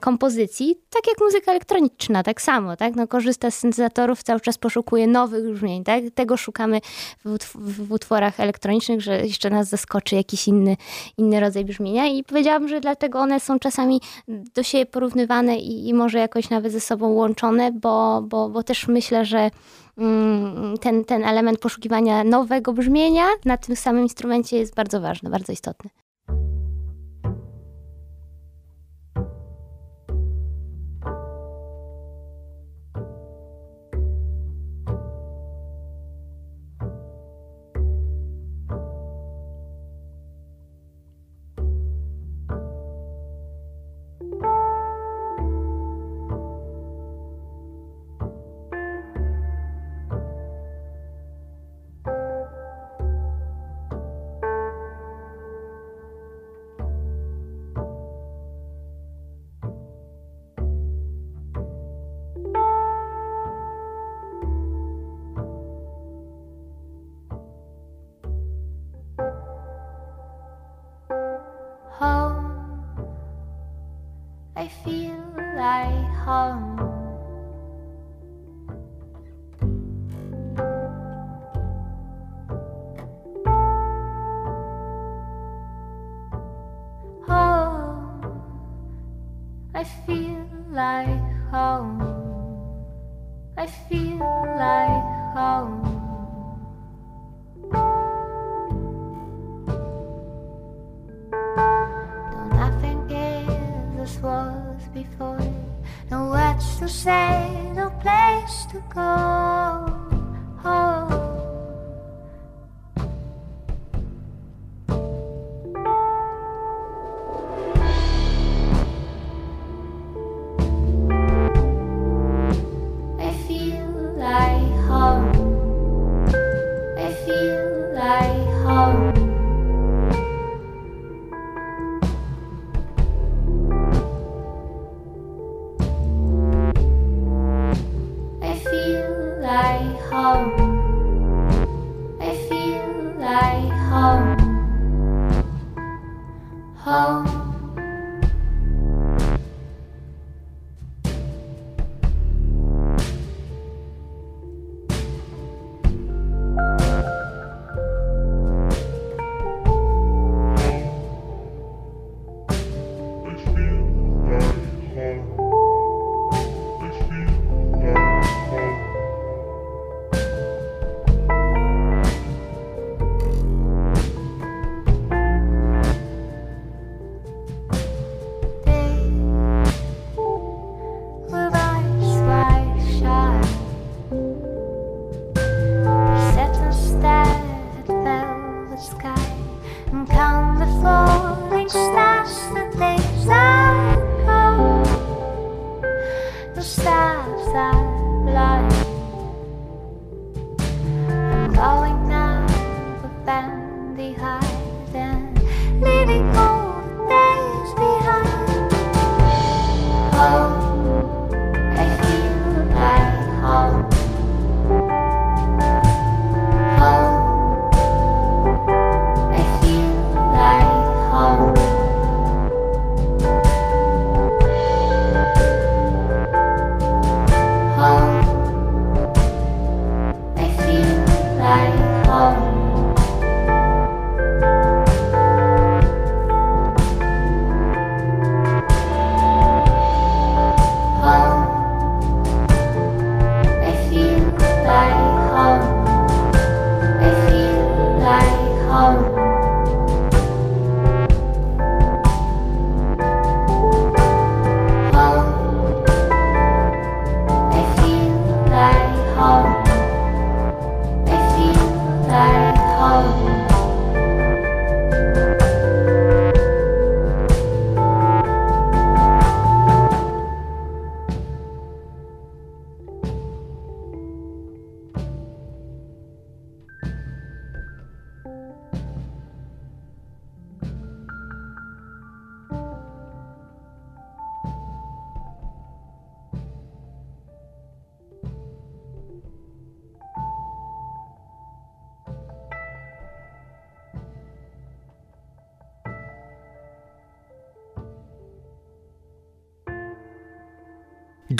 kompozycji, 0.00 0.76
tak 0.90 1.06
jak 1.06 1.20
muzyka 1.20 1.50
elektroniczna, 1.50 2.22
tak 2.22 2.42
samo, 2.42 2.76
tak? 2.76 2.96
No, 2.96 3.06
korzysta 3.06 3.50
z 3.50 3.58
syntezatorów, 3.58 4.22
cały 4.22 4.40
czas 4.40 4.58
poszukuje 4.58 5.06
nowych 5.06 5.52
brzmień, 5.52 5.84
tak? 5.84 6.04
Tego 6.14 6.36
szukamy 6.36 6.80
w, 7.24 7.92
utworach 7.92 8.40
elektronicznych, 8.40 9.00
że 9.00 9.26
jeszcze 9.26 9.50
nas 9.50 9.68
zaskoczy 9.68 10.16
jakiś 10.16 10.48
inny, 10.48 10.76
inny 11.18 11.40
rodzaj 11.40 11.64
brzmienia 11.64 12.06
i 12.06 12.24
powiedziałabym, 12.24 12.68
że 12.68 12.80
dlatego 12.80 13.18
one 13.18 13.40
są 13.40 13.58
czasami 13.58 14.00
do 14.28 14.62
siebie 14.62 14.86
porównywane 14.86 15.58
i, 15.58 15.88
i 15.88 15.94
może 15.94 16.18
jakoś 16.18 16.50
nawet 16.50 16.72
ze 16.72 16.80
sobą 16.80 17.08
łączone, 17.08 17.72
bo, 17.72 18.22
bo, 18.22 18.48
bo 18.48 18.62
też 18.62 18.88
myślę, 18.88 19.24
że 19.24 19.50
ten, 20.80 21.04
ten 21.04 21.24
element 21.24 21.58
poszukiwania 21.58 22.24
nowego 22.24 22.72
brzmienia 22.72 23.26
na 23.44 23.56
tym 23.56 23.76
samym 23.76 24.02
instrumencie 24.02 24.56
jest 24.56 24.74
bardzo 24.74 25.00
ważny, 25.00 25.30
bardzo 25.30 25.52
istotny. 25.52 25.90
I 74.66 74.68
feel 74.68 75.32
like 75.54 76.10
home. 76.26 77.05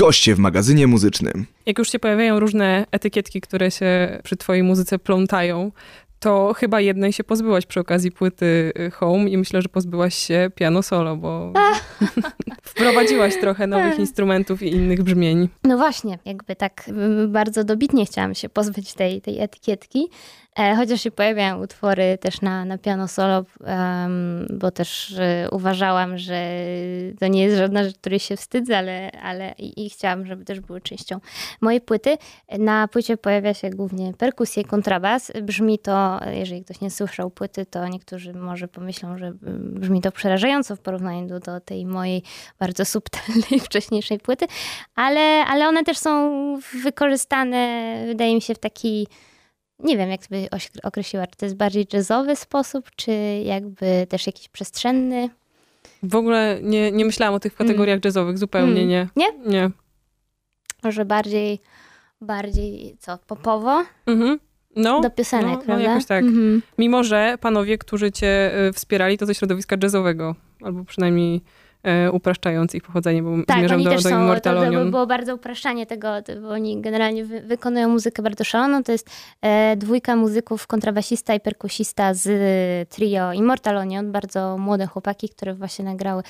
Goście 0.07 0.35
w 0.35 0.39
magazynie 0.39 0.87
muzycznym. 0.87 1.47
Jak 1.67 1.79
już 1.79 1.93
się 1.93 1.99
pojawiają 1.99 2.41
różne 2.41 2.87
etykietki, 2.91 3.41
które 3.41 3.71
się 3.71 4.21
przy 4.25 4.37
twojej 4.37 4.63
muzyce 4.63 4.99
plątają, 4.99 5.73
to 6.21 6.55
chyba 6.57 6.81
jednej 6.81 7.13
się 7.13 7.25
pozbyłaś 7.25 7.67
przy 7.67 7.81
okazji 7.81 8.13
płyty 8.13 8.73
y, 8.79 8.91
Home 8.91 9.31
i 9.31 9.37
myślę, 9.37 9.63
że 9.63 9.69
pozbyłaś 9.69 10.15
się 10.15 10.51
piano 10.55 10.83
solo, 10.83 11.17
bo 11.17 11.53
wprowadziłaś 12.71 13.35
trochę 13.41 13.67
nowych 13.67 13.99
instrumentów 13.99 14.63
i 14.63 14.73
innych 14.73 15.03
brzmień. 15.03 15.49
No 15.65 15.77
właśnie, 15.77 16.19
jakby 16.25 16.57
tak 16.57 16.91
y, 17.25 17.29
bardzo 17.29 17.65
dobitnie 17.65 18.07
chciałam 18.07 18.35
się 18.35 18.49
pozbyć 18.49 18.95
tej, 18.95 19.21
tej 19.21 19.41
etykietki, 19.41 20.09
chociaż 20.77 21.01
się 21.01 21.11
pojawiają 21.11 21.63
utwory 21.63 22.19
też 22.21 22.41
na, 22.41 22.65
na 22.65 22.79
piano 22.79 23.09
solo, 23.09 23.45
em, 23.65 24.47
bo 24.51 24.71
też 24.71 25.11
y, 25.11 25.49
uważałam, 25.51 26.19
że 26.19 26.51
to 27.21 27.27
nie 27.27 27.43
jest 27.43 27.57
żadna 27.57 27.85
rzecz, 27.85 27.99
której 27.99 28.19
się 28.19 28.37
wstydzę, 28.37 28.79
ale, 28.79 29.13
ale 29.23 29.55
i, 29.59 29.87
i 29.87 29.91
chciałam, 29.91 30.27
żeby 30.27 30.45
też 30.45 30.61
były 30.61 30.81
częścią 30.81 31.21
mojej 31.61 31.81
płyty. 31.81 32.17
Na 32.59 32.89
płycie 32.89 33.17
pojawia 33.17 33.55
się 33.55 33.71
głównie 33.71 34.13
perkusja 34.15 34.63
i 34.63 34.65
kontrabas. 34.65 35.33
Brzmi 35.43 35.79
to, 35.79 36.21
jeżeli 36.33 36.65
ktoś 36.65 36.81
nie 36.81 36.91
słyszał 36.91 37.31
płyty, 37.31 37.67
to 37.67 37.89
niektórzy 37.89 38.35
może 38.35 38.69
pomyślą, 38.69 39.19
że 39.19 39.33
brzmi 39.61 40.01
to 40.01 40.13
przerażająco 40.13 40.77
w 40.77 40.81
porównaniu 40.81 41.29
do, 41.29 41.41
do 41.41 41.61
tej 41.61 41.87
mojej 41.87 42.23
bardzo 42.59 42.85
subtelnej 42.85 43.61
wcześniejszej 43.65 44.19
płyty, 44.19 44.47
ale, 44.95 45.21
ale 45.21 45.69
one 45.69 45.85
też 45.85 45.99
są 45.99 46.33
wykorzystane, 46.83 47.95
wydaje 48.07 48.35
mi 48.35 48.43
się, 48.43 48.55
w 48.55 48.59
taki, 48.59 49.07
nie 49.79 49.97
wiem, 49.97 50.11
jak 50.11 50.21
by 50.31 50.49
oś- 50.53 50.71
określiła, 50.83 51.27
czy 51.27 51.37
to 51.37 51.47
jest 51.47 51.57
bardziej 51.57 51.87
jazzowy 51.93 52.37
sposób, 52.37 52.91
czy 52.97 53.13
jakby 53.45 54.07
też 54.09 54.27
jakiś 54.27 54.49
przestrzenny. 54.49 55.29
W 56.03 56.15
ogóle 56.17 56.59
nie, 56.63 56.93
nie 56.93 57.05
myślałam 57.05 57.35
o 57.35 57.41
tych 57.41 57.55
kategoriach 57.55 58.05
jazzowych, 58.05 58.39
zupełnie 58.39 58.83
Mm. 58.83 58.89
nie. 58.89 59.09
Nie? 59.17 59.27
Nie. 59.47 59.71
Może 60.83 61.05
bardziej, 61.05 61.59
bardziej 62.21 62.97
co, 63.01 63.19
popowo 63.27 63.85
Mhm. 64.07 64.39
No, 64.77 65.01
do 65.01 65.11
piosenek, 65.11 65.47
no, 65.47 65.57
no 65.59 65.63
prawda? 65.65 65.85
jakoś 65.85 66.07
tak. 66.07 66.25
Mhm. 66.25 66.63
Mimo, 66.79 67.05
że 67.05 67.39
panowie, 67.41 67.79
którzy 67.79 68.13
cię 68.13 68.53
y, 68.69 68.73
wspierali, 68.73 69.19
to 69.19 69.27
ze 69.27 69.35
środowiska 69.35 69.77
jazzowego, 69.83 70.35
albo 70.63 70.85
przynajmniej 70.85 71.41
upraszczając 72.13 72.75
ich 72.75 72.83
pochodzenie, 72.83 73.23
bo 73.23 73.31
Tak, 73.47 73.59
zmierzam 73.59 73.83
do, 73.83 73.91
też 73.91 74.03
do 74.03 74.09
są, 74.09 74.35
to, 74.43 74.65
to 74.73 74.85
było 74.85 75.07
bardzo 75.07 75.35
upraszczanie 75.35 75.87
tego, 75.87 76.09
bo 76.43 76.49
oni 76.49 76.81
generalnie 76.81 77.25
wy, 77.25 77.41
wykonują 77.41 77.89
muzykę 77.89 78.23
bardzo 78.23 78.45
szaloną. 78.45 78.83
To 78.83 78.93
jest 78.93 79.11
e, 79.43 79.77
dwójka 79.77 80.17
muzyków, 80.17 80.67
kontrabasista 80.67 81.35
i 81.35 81.41
perkusista 81.41 82.15
z 82.15 82.29
trio 82.89 83.33
Immortal 83.33 83.77
Onion, 83.77 84.13
bardzo 84.13 84.59
młode 84.59 84.87
chłopaki, 84.87 85.29
które 85.29 85.55
właśnie 85.55 85.85
nagrały 85.85 86.23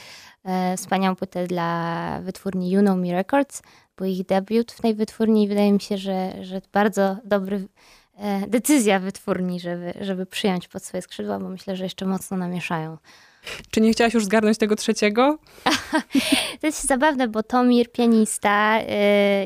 e, 0.45 0.77
wspaniałą 0.77 1.17
płytę 1.17 1.47
dla 1.47 2.21
wytwórni 2.23 2.71
You 2.71 2.81
Know 2.81 2.99
Me 2.99 3.13
Records. 3.13 3.63
Był 3.97 4.07
ich 4.07 4.27
debiut 4.27 4.73
w 4.73 4.81
tej 4.81 4.95
wytwórni 4.95 5.45
i 5.45 5.49
wydaje 5.49 5.73
mi 5.73 5.81
się, 5.81 5.99
że, 5.99 6.45
że 6.45 6.61
bardzo 6.73 7.17
dobry 7.25 7.69
e, 8.19 8.47
decyzja 8.47 9.01
wytwórni, 9.01 9.61
żeby, 9.61 9.93
żeby 10.01 10.27
przyjąć 10.27 10.69
pod 10.69 10.85
swoje 10.85 11.03
skrzydła, 11.03 11.39
bo 11.39 11.49
myślę, 11.49 11.77
że 11.77 11.85
jeszcze 11.85 12.07
mocno 12.07 12.37
namieszają. 12.37 12.97
Czy 13.71 13.81
nie 13.81 13.93
chciałaś 13.93 14.15
już 14.15 14.25
zgarnąć 14.25 14.59
tego 14.59 14.77
trzeciego? 14.77 15.39
To 16.61 16.67
jest 16.67 16.87
zabawne, 16.87 17.29
bo 17.29 17.43
Tomir, 17.43 17.93
pianista, 17.93 18.81
y, 18.81 18.85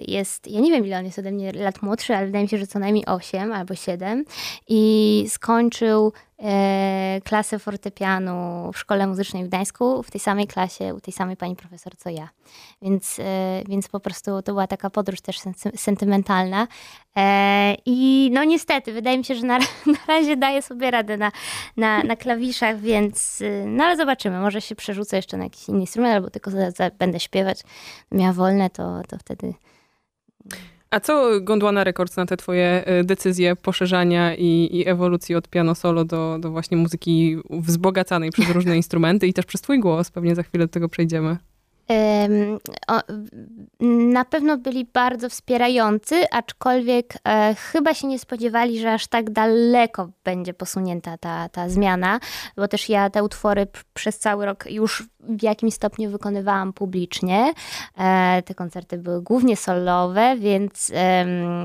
jest, 0.08 0.46
ja 0.46 0.60
nie 0.60 0.70
wiem 0.70 0.86
ile 0.86 0.98
on 0.98 1.04
jest 1.04 1.18
ode 1.18 1.32
mnie 1.32 1.52
lat 1.52 1.82
młodszy, 1.82 2.16
ale 2.16 2.26
wydaje 2.26 2.44
mi 2.44 2.48
się, 2.48 2.58
że 2.58 2.66
co 2.66 2.78
najmniej 2.78 3.06
8 3.06 3.52
albo 3.52 3.74
7 3.74 4.24
i 4.68 5.24
skończył 5.28 6.12
e, 6.42 7.20
klasę 7.24 7.58
fortepianu 7.58 8.70
w 8.72 8.78
szkole 8.78 9.06
muzycznej 9.06 9.44
w 9.44 9.48
Gdańsku, 9.48 10.02
w 10.02 10.10
tej 10.10 10.20
samej 10.20 10.46
klasie, 10.46 10.94
u 10.94 11.00
tej 11.00 11.12
samej 11.12 11.36
pani 11.36 11.56
profesor 11.56 11.96
co 11.96 12.10
ja. 12.10 12.28
Więc, 12.82 13.18
e, 13.18 13.62
więc 13.68 13.88
po 13.88 14.00
prostu 14.00 14.42
to 14.42 14.52
była 14.52 14.66
taka 14.66 14.90
podróż 14.90 15.20
też 15.20 15.38
sen- 15.38 15.76
sentymentalna. 15.76 16.68
E, 17.16 17.74
I 17.86 18.30
no 18.32 18.44
niestety, 18.44 18.92
wydaje 18.92 19.18
mi 19.18 19.24
się, 19.24 19.34
że 19.34 19.46
na, 19.46 19.58
na 19.96 19.98
razie 20.08 20.36
daje 20.36 20.62
sobie 20.62 20.90
radę 20.90 21.16
na, 21.16 21.32
na, 21.76 22.02
na 22.02 22.16
klawiszach, 22.16 22.80
więc 22.80 23.42
no 23.66 23.84
ale 23.84 23.96
zobaczymy, 23.96 24.40
może 24.40 24.60
się 24.60 24.74
przerzucę 24.74 25.16
jeszcze 25.16 25.36
na 25.36 25.44
jakiś 25.44 25.68
inny 25.68 25.80
instrument, 25.80 26.14
albo 26.14 26.30
tylko 26.30 26.50
za, 26.50 26.70
za, 26.70 26.90
będę 26.98 27.20
śpiewać. 27.20 27.62
Miała 28.12 28.32
wolne, 28.32 28.70
to, 28.70 29.02
to 29.08 29.18
wtedy 29.18 29.54
A 30.90 31.00
co 31.00 31.40
Gondwana 31.40 31.84
Records 31.84 32.16
na 32.16 32.26
te 32.26 32.36
twoje 32.36 32.84
e, 32.86 33.04
decyzje 33.04 33.56
poszerzania 33.56 34.34
i, 34.34 34.68
i 34.72 34.88
ewolucji 34.88 35.34
od 35.34 35.48
piano 35.48 35.74
solo 35.74 36.04
do, 36.04 36.38
do 36.40 36.50
właśnie 36.50 36.76
muzyki 36.76 37.36
wzbogacanej 37.50 38.30
przez 38.30 38.50
różne 38.50 38.76
instrumenty 38.82 39.26
i 39.26 39.32
też 39.32 39.46
przez 39.46 39.60
twój 39.60 39.80
głos? 39.80 40.10
Pewnie 40.10 40.34
za 40.34 40.42
chwilę 40.42 40.66
do 40.66 40.72
tego 40.72 40.88
przejdziemy. 40.88 41.36
Na 43.80 44.24
pewno 44.24 44.58
byli 44.58 44.84
bardzo 44.84 45.28
wspierający, 45.28 46.30
aczkolwiek 46.30 47.14
e, 47.24 47.54
chyba 47.54 47.94
się 47.94 48.06
nie 48.06 48.18
spodziewali, 48.18 48.80
że 48.80 48.92
aż 48.92 49.06
tak 49.06 49.30
daleko 49.30 50.08
będzie 50.24 50.54
posunięta 50.54 51.18
ta, 51.18 51.48
ta 51.48 51.68
zmiana, 51.68 52.20
bo 52.56 52.68
też 52.68 52.88
ja 52.88 53.10
te 53.10 53.22
utwory 53.22 53.66
przez 53.94 54.18
cały 54.18 54.46
rok 54.46 54.64
już 54.70 55.02
w 55.20 55.42
jakimś 55.42 55.74
stopniu 55.74 56.10
wykonywałam 56.10 56.72
publicznie. 56.72 57.52
E, 57.98 58.42
te 58.42 58.54
koncerty 58.54 58.98
były 58.98 59.22
głównie 59.22 59.56
solowe, 59.56 60.36
więc 60.38 60.92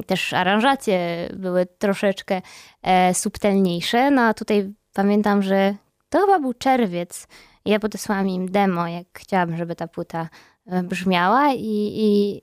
też 0.08 0.34
aranżacje 0.34 1.30
były 1.34 1.66
troszeczkę 1.66 2.42
e, 2.82 3.14
subtelniejsze. 3.14 4.12
No 4.12 4.22
a 4.22 4.34
tutaj 4.34 4.74
pamiętam, 4.94 5.42
że 5.42 5.76
to 6.10 6.20
chyba 6.20 6.40
był 6.40 6.54
czerwiec. 6.54 7.28
Ja 7.66 7.80
podesłałam 7.80 8.28
im 8.28 8.52
demo, 8.52 8.88
jak 8.88 9.08
chciałabym, 9.14 9.58
żeby 9.58 9.76
ta 9.76 9.88
płyta 9.88 10.30
e, 10.66 10.84
brzmiała 10.84 11.54
i, 11.54 11.92
i, 11.96 12.42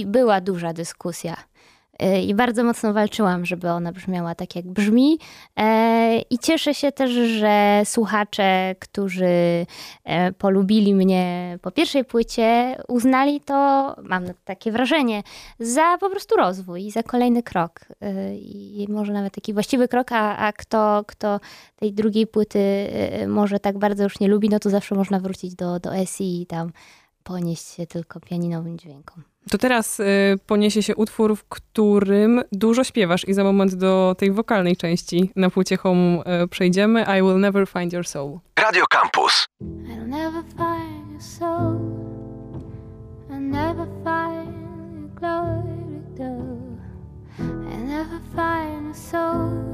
i 0.00 0.06
była 0.06 0.40
duża 0.40 0.72
dyskusja. 0.72 1.36
E, 1.98 2.22
I 2.22 2.34
bardzo 2.34 2.64
mocno 2.64 2.92
walczyłam, 2.92 3.46
żeby 3.46 3.70
ona 3.70 3.92
brzmiała 3.92 4.34
tak, 4.34 4.56
jak 4.56 4.66
brzmi. 4.66 5.18
E, 5.58 6.18
I 6.30 6.38
cieszę 6.38 6.74
się 6.74 6.92
też, 6.92 7.10
że 7.10 7.82
słuchacze, 7.84 8.74
którzy 8.78 9.66
e, 10.04 10.32
polubili 10.32 10.94
mnie 10.94 11.58
po 11.62 11.70
pierwszej 11.70 12.04
płycie, 12.04 12.76
uznali 12.88 13.40
to, 13.40 13.54
mam 14.02 14.24
takie 14.44 14.72
wrażenie, 14.72 15.22
za 15.58 15.98
po 16.00 16.10
prostu 16.10 16.36
rozwój 16.36 16.90
za 16.90 17.02
kolejny 17.02 17.42
krok. 17.42 17.80
I 18.34 18.86
może 18.88 19.12
nawet 19.12 19.34
taki 19.34 19.52
właściwy 19.52 19.88
krok, 19.88 20.12
a, 20.12 20.36
a 20.36 20.52
kto, 20.52 21.04
kto 21.06 21.40
tej 21.76 21.92
drugiej 21.92 22.26
płyty 22.26 22.88
może 23.28 23.60
tak 23.60 23.78
bardzo 23.78 24.04
już 24.04 24.20
nie 24.20 24.28
lubi, 24.28 24.48
no 24.48 24.58
to 24.58 24.70
zawsze 24.70 24.94
można 24.94 25.20
wrócić 25.20 25.54
do, 25.54 25.80
do 25.80 25.90
SI 26.06 26.42
i 26.42 26.46
tam 26.46 26.72
ponieść 27.26 27.74
się 27.74 27.86
tylko 27.86 28.20
pianinowym 28.20 28.78
dźwiękom. 28.78 29.22
To 29.50 29.58
teraz 29.58 30.00
y, 30.00 30.04
poniesie 30.46 30.82
się 30.82 30.96
utwór, 30.96 31.36
w 31.36 31.44
którym 31.44 32.42
dużo 32.52 32.84
śpiewasz 32.84 33.28
i 33.28 33.34
za 33.34 33.44
moment 33.44 33.74
do 33.74 34.14
tej 34.18 34.32
wokalnej 34.32 34.76
części 34.76 35.30
na 35.36 35.50
płycie 35.50 35.76
Home 35.76 36.18
y, 36.44 36.48
przejdziemy. 36.48 37.02
I 37.18 37.22
will 37.22 37.40
never 37.40 37.68
find 37.68 37.92
your 37.92 38.06
soul. 38.06 38.40
Radio 38.58 38.84
Campus. 38.90 39.46
I'll 39.62 40.08
never 40.08 40.42
find 40.42 41.12
your 41.12 41.22
soul. 41.22 41.80
I'll 43.30 43.40
never 43.40 43.86
find 44.04 44.54
your 44.94 45.08
glory 45.14 46.02
though. 46.16 46.56
I'll 47.38 47.86
never 47.86 48.20
find 48.36 48.84
your 48.84 48.94
soul. 48.94 49.66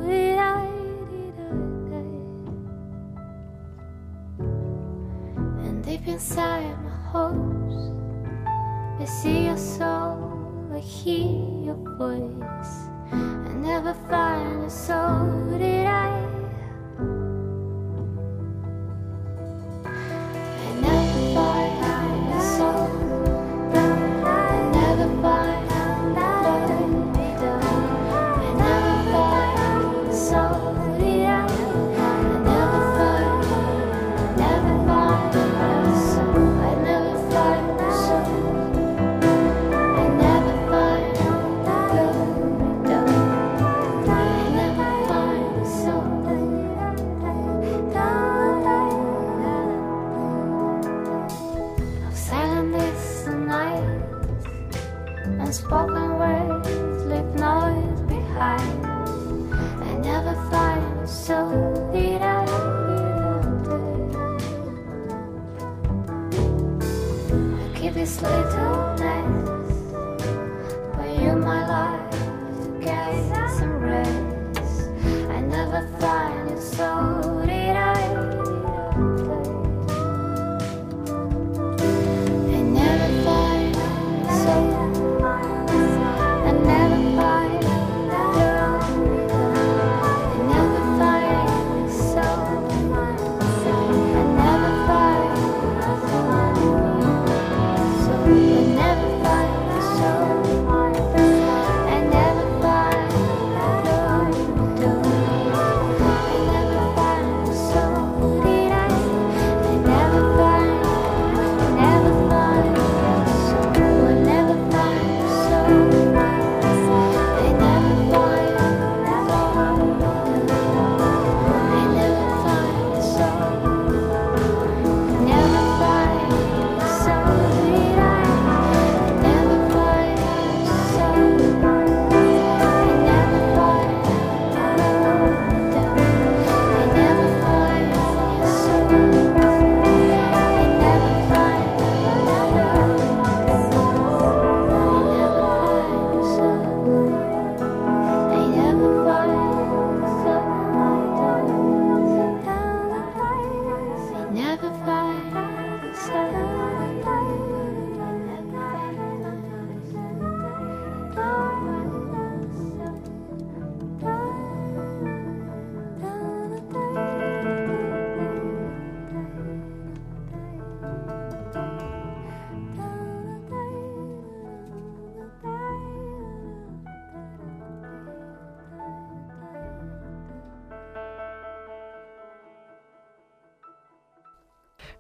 And 5.67 5.85
deep 5.85 6.07
inside 6.07 6.77
my 6.85 6.92
hopes, 7.13 7.77
I 8.99 9.05
see 9.05 9.45
your 9.45 9.59
soul. 9.59 10.71
I 10.73 10.79
hear 10.79 11.29
your 11.67 11.81
voice. 11.99 12.75
I 13.13 13.53
never 13.55 13.93
find 14.09 14.63
your 14.63 14.71
soul. 14.71 15.59
Did 15.59 15.87
I? 15.87 16.09
I 20.57 20.71
never 20.81 21.35
find 21.35 21.82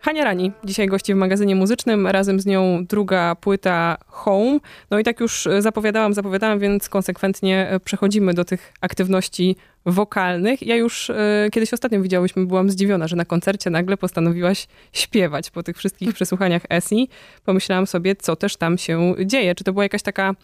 Hania 0.05 0.25
Rani 0.25 0.53
dzisiaj 0.65 0.87
gości 0.87 1.15
w 1.15 1.17
magazynie 1.17 1.57
muzycznym, 1.57 2.07
razem 2.07 2.41
z 2.41 2.47
nią 2.47 2.87
druga 2.88 3.35
płyta 3.35 3.97
Home. 4.07 4.59
No 4.91 4.99
i 4.99 5.05
tak 5.05 5.21
już 5.21 5.49
zapowiadałam, 5.59 6.15
zapowiadałam, 6.15 6.59
więc 6.59 6.88
konsekwentnie 6.88 7.69
e, 7.69 7.81
przechodzimy 7.81 8.35
do 8.35 8.45
tych 8.45 8.73
aktywności 8.81 9.57
wokalnych. 9.87 10.62
Ja 10.62 10.77
już 10.77 11.11
e, 11.11 11.49
kiedyś 11.53 11.73
ostatnio 11.73 12.03
widziałyśmy, 12.03 12.47
byłam 12.47 12.71
zdziwiona, 12.71 13.09
że 13.09 13.17
na 13.17 13.25
koncercie 13.25 13.71
nagle 13.71 13.97
postanowiłaś 13.97 14.67
śpiewać 14.93 15.51
po 15.51 15.62
tych 15.62 15.77
wszystkich 15.77 16.15
przesłuchaniach 16.15 16.62
Esi. 16.69 17.09
Pomyślałam 17.45 17.87
sobie, 17.87 18.17
co 18.17 18.37
też 18.37 18.57
tam 18.57 18.79
się 18.79 19.15
dzieje. 19.25 19.55
Czy 19.55 19.65
to 19.65 19.73
była 19.73 19.85
jakaś 19.85 20.03
taka 20.03 20.35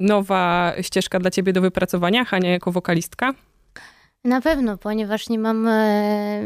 nowa 0.00 0.72
ścieżka 0.80 1.18
dla 1.18 1.30
ciebie 1.30 1.52
do 1.52 1.60
wypracowania, 1.60 2.24
Hania 2.24 2.50
jako 2.50 2.72
wokalistka? 2.72 3.34
Na 4.24 4.40
pewno, 4.40 4.76
ponieważ 4.76 5.28
nie 5.28 5.38
mam 5.38 5.68
e, 5.68 6.40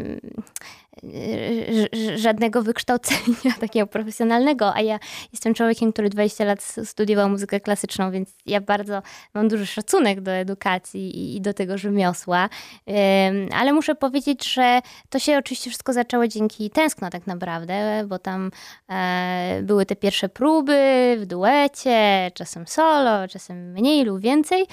żadnego 2.17 2.63
wykształcenia 2.63 3.53
takiego 3.61 3.87
profesjonalnego, 3.87 4.75
a 4.75 4.81
ja 4.81 4.99
jestem 5.33 5.55
człowiekiem, 5.55 5.93
który 5.93 6.09
20 6.09 6.45
lat 6.45 6.75
studiował 6.85 7.29
muzykę 7.29 7.61
klasyczną, 7.61 8.11
więc 8.11 8.29
ja 8.47 8.61
bardzo 8.61 9.03
mam 9.35 9.49
duży 9.49 9.67
szacunek 9.67 10.21
do 10.21 10.31
edukacji 10.31 11.37
i 11.37 11.41
do 11.41 11.55
tego 11.55 11.79
rzemiosła, 11.79 12.49
ale 13.55 13.73
muszę 13.73 13.95
powiedzieć, 13.95 14.53
że 14.55 14.81
to 15.09 15.19
się 15.19 15.39
oczywiście 15.39 15.71
wszystko 15.71 15.93
zaczęło 15.93 16.29
dzięki 16.29 16.71
tęskno 16.71 17.11
tak 17.11 17.27
naprawdę, 17.27 18.05
bo 18.09 18.19
tam 18.19 18.51
e, 18.89 19.61
były 19.63 19.87
te 19.87 19.97
pierwsze 19.97 20.29
próby 20.29 21.17
w 21.21 21.27
duecie, 21.27 22.31
czasem 22.35 22.67
solo, 22.67 23.29
czasem 23.29 23.73
mniej 23.73 24.05
lub 24.05 24.21
więcej, 24.21 24.67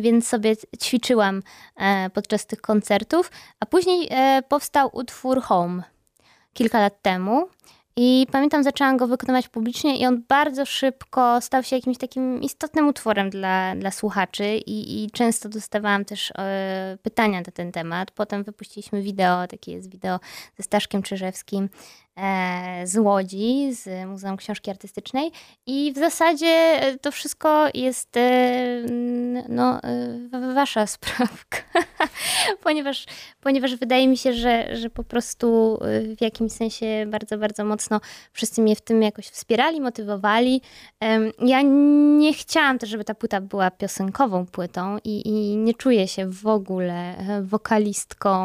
więc 0.00 0.28
sobie 0.28 0.56
ćwiczyłam 0.82 1.42
e, 1.76 2.10
podczas 2.10 2.46
tych 2.46 2.60
koncertów, 2.60 3.30
a 3.60 3.66
później 3.66 4.08
e, 4.10 4.42
utwór 4.92 5.42
Home 5.42 5.82
kilka 6.52 6.80
lat 6.80 7.02
temu. 7.02 7.48
I 7.96 8.26
pamiętam, 8.32 8.64
zaczęłam 8.64 8.96
go 8.96 9.06
wykonywać 9.06 9.48
publicznie, 9.48 9.98
i 9.98 10.06
on 10.06 10.22
bardzo 10.28 10.66
szybko 10.66 11.40
stał 11.40 11.62
się 11.62 11.76
jakimś 11.76 11.98
takim 11.98 12.42
istotnym 12.42 12.88
utworem 12.88 13.30
dla, 13.30 13.74
dla 13.76 13.90
słuchaczy. 13.90 14.56
I, 14.56 15.04
i 15.04 15.10
często 15.10 15.48
dostawałam 15.48 16.04
też 16.04 16.32
e, 16.38 16.98
pytania 17.02 17.38
na 17.38 17.52
ten 17.52 17.72
temat. 17.72 18.10
Potem 18.10 18.44
wypuściliśmy 18.44 19.02
wideo, 19.02 19.46
takie 19.46 19.72
jest 19.72 19.90
wideo 19.90 20.20
ze 20.56 20.62
Staszkiem 20.62 21.02
Czyżewskim, 21.02 21.68
z 22.84 22.96
Łodzi, 22.96 23.74
z 23.74 24.08
Muzeum 24.08 24.36
Książki 24.36 24.70
Artystycznej. 24.70 25.32
I 25.66 25.92
w 25.92 25.98
zasadzie 25.98 26.46
e, 26.46 26.98
to 26.98 27.12
wszystko 27.12 27.66
jest 27.74 28.16
e, 28.16 28.82
no, 29.48 29.80
wasza 30.54 30.86
sprawka, 30.96 31.58
ponieważ, 32.62 33.06
ponieważ 33.40 33.76
wydaje 33.76 34.08
mi 34.08 34.16
się, 34.16 34.32
że, 34.32 34.76
że 34.76 34.90
po 34.90 35.04
prostu 35.04 35.78
w 36.16 36.20
jakimś 36.20 36.52
sensie 36.52 36.86
bardzo, 37.06 37.38
bardzo 37.38 37.64
mocno 37.64 38.00
wszyscy 38.32 38.62
mnie 38.62 38.76
w 38.76 38.80
tym 38.80 39.02
jakoś 39.02 39.26
wspierali, 39.26 39.80
motywowali. 39.80 40.62
Ja 41.38 41.62
nie 41.62 42.34
chciałam 42.34 42.78
też, 42.78 42.90
żeby 42.90 43.04
ta 43.04 43.14
płyta 43.14 43.40
była 43.40 43.70
piosenkową 43.70 44.46
płytą 44.46 44.98
i, 45.04 45.28
i 45.28 45.56
nie 45.56 45.74
czuję 45.74 46.08
się 46.08 46.30
w 46.30 46.46
ogóle 46.46 47.14
wokalistką, 47.42 48.40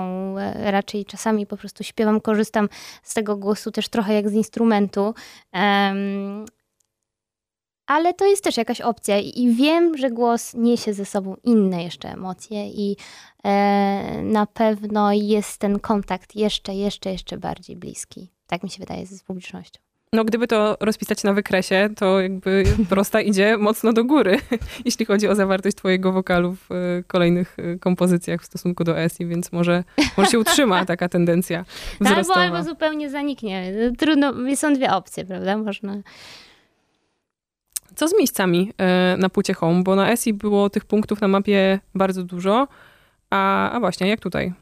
raczej 0.55 1.05
czasami 1.05 1.45
po 1.45 1.57
prostu 1.57 1.83
śpiewam, 1.83 2.21
korzystam 2.21 2.69
z 3.03 3.13
tego 3.13 3.35
głosu 3.37 3.64
głosu 3.65 3.71
też 3.71 3.89
trochę 3.89 4.13
jak 4.13 4.29
z 4.29 4.33
instrumentu. 4.33 5.13
Um, 5.53 6.45
ale 7.87 8.13
to 8.13 8.25
jest 8.25 8.43
też 8.43 8.57
jakaś 8.57 8.81
opcja 8.81 9.19
i 9.19 9.53
wiem, 9.55 9.97
że 9.97 10.09
głos 10.11 10.53
niesie 10.53 10.93
ze 10.93 11.05
sobą 11.05 11.35
inne 11.43 11.83
jeszcze 11.83 12.09
emocje 12.09 12.69
i 12.69 12.97
e, 13.43 14.21
na 14.23 14.45
pewno 14.45 15.13
jest 15.13 15.57
ten 15.57 15.79
kontakt 15.79 16.35
jeszcze, 16.35 16.73
jeszcze, 16.75 17.11
jeszcze 17.11 17.37
bardziej 17.37 17.75
bliski. 17.75 18.31
Tak 18.47 18.63
mi 18.63 18.69
się 18.69 18.79
wydaje 18.79 19.05
z 19.05 19.23
publicznością. 19.23 19.84
No, 20.15 20.25
gdyby 20.25 20.47
to 20.47 20.77
rozpisać 20.79 21.23
na 21.23 21.33
wykresie, 21.33 21.89
to 21.95 22.21
jakby 22.21 22.63
prosta 22.89 23.21
idzie 23.31 23.57
mocno 23.57 23.93
do 23.93 24.03
góry, 24.03 24.39
jeśli 24.85 25.05
chodzi 25.05 25.27
o 25.27 25.35
zawartość 25.35 25.75
twojego 25.75 26.11
wokalu 26.11 26.55
w 26.55 26.71
e, 26.71 27.03
kolejnych 27.07 27.57
e, 27.59 27.79
kompozycjach 27.79 28.41
w 28.41 28.45
stosunku 28.45 28.83
do 28.83 28.99
Esi, 28.99 29.25
więc 29.25 29.51
może, 29.51 29.83
może 30.17 30.31
się 30.31 30.39
utrzyma 30.39 30.85
taka 30.95 31.09
tendencja 31.09 31.65
wzrostowa. 32.01 32.41
Albo, 32.41 32.57
albo 32.57 32.69
zupełnie 32.69 33.09
zaniknie. 33.09 33.73
Trudno, 33.97 34.33
są 34.55 34.73
dwie 34.73 34.91
opcje, 34.91 35.25
prawda? 35.25 35.57
Można... 35.57 35.97
Co 37.95 38.07
z 38.07 38.17
miejscami 38.17 38.73
e, 38.77 39.15
na 39.17 39.29
płycie 39.29 39.53
Home? 39.53 39.83
Bo 39.83 39.95
na 39.95 40.11
Esi 40.11 40.33
było 40.33 40.69
tych 40.69 40.85
punktów 40.85 41.21
na 41.21 41.27
mapie 41.27 41.79
bardzo 41.95 42.23
dużo, 42.23 42.67
a, 43.29 43.71
a 43.71 43.79
właśnie, 43.79 44.07
jak 44.07 44.19
tutaj? 44.19 44.53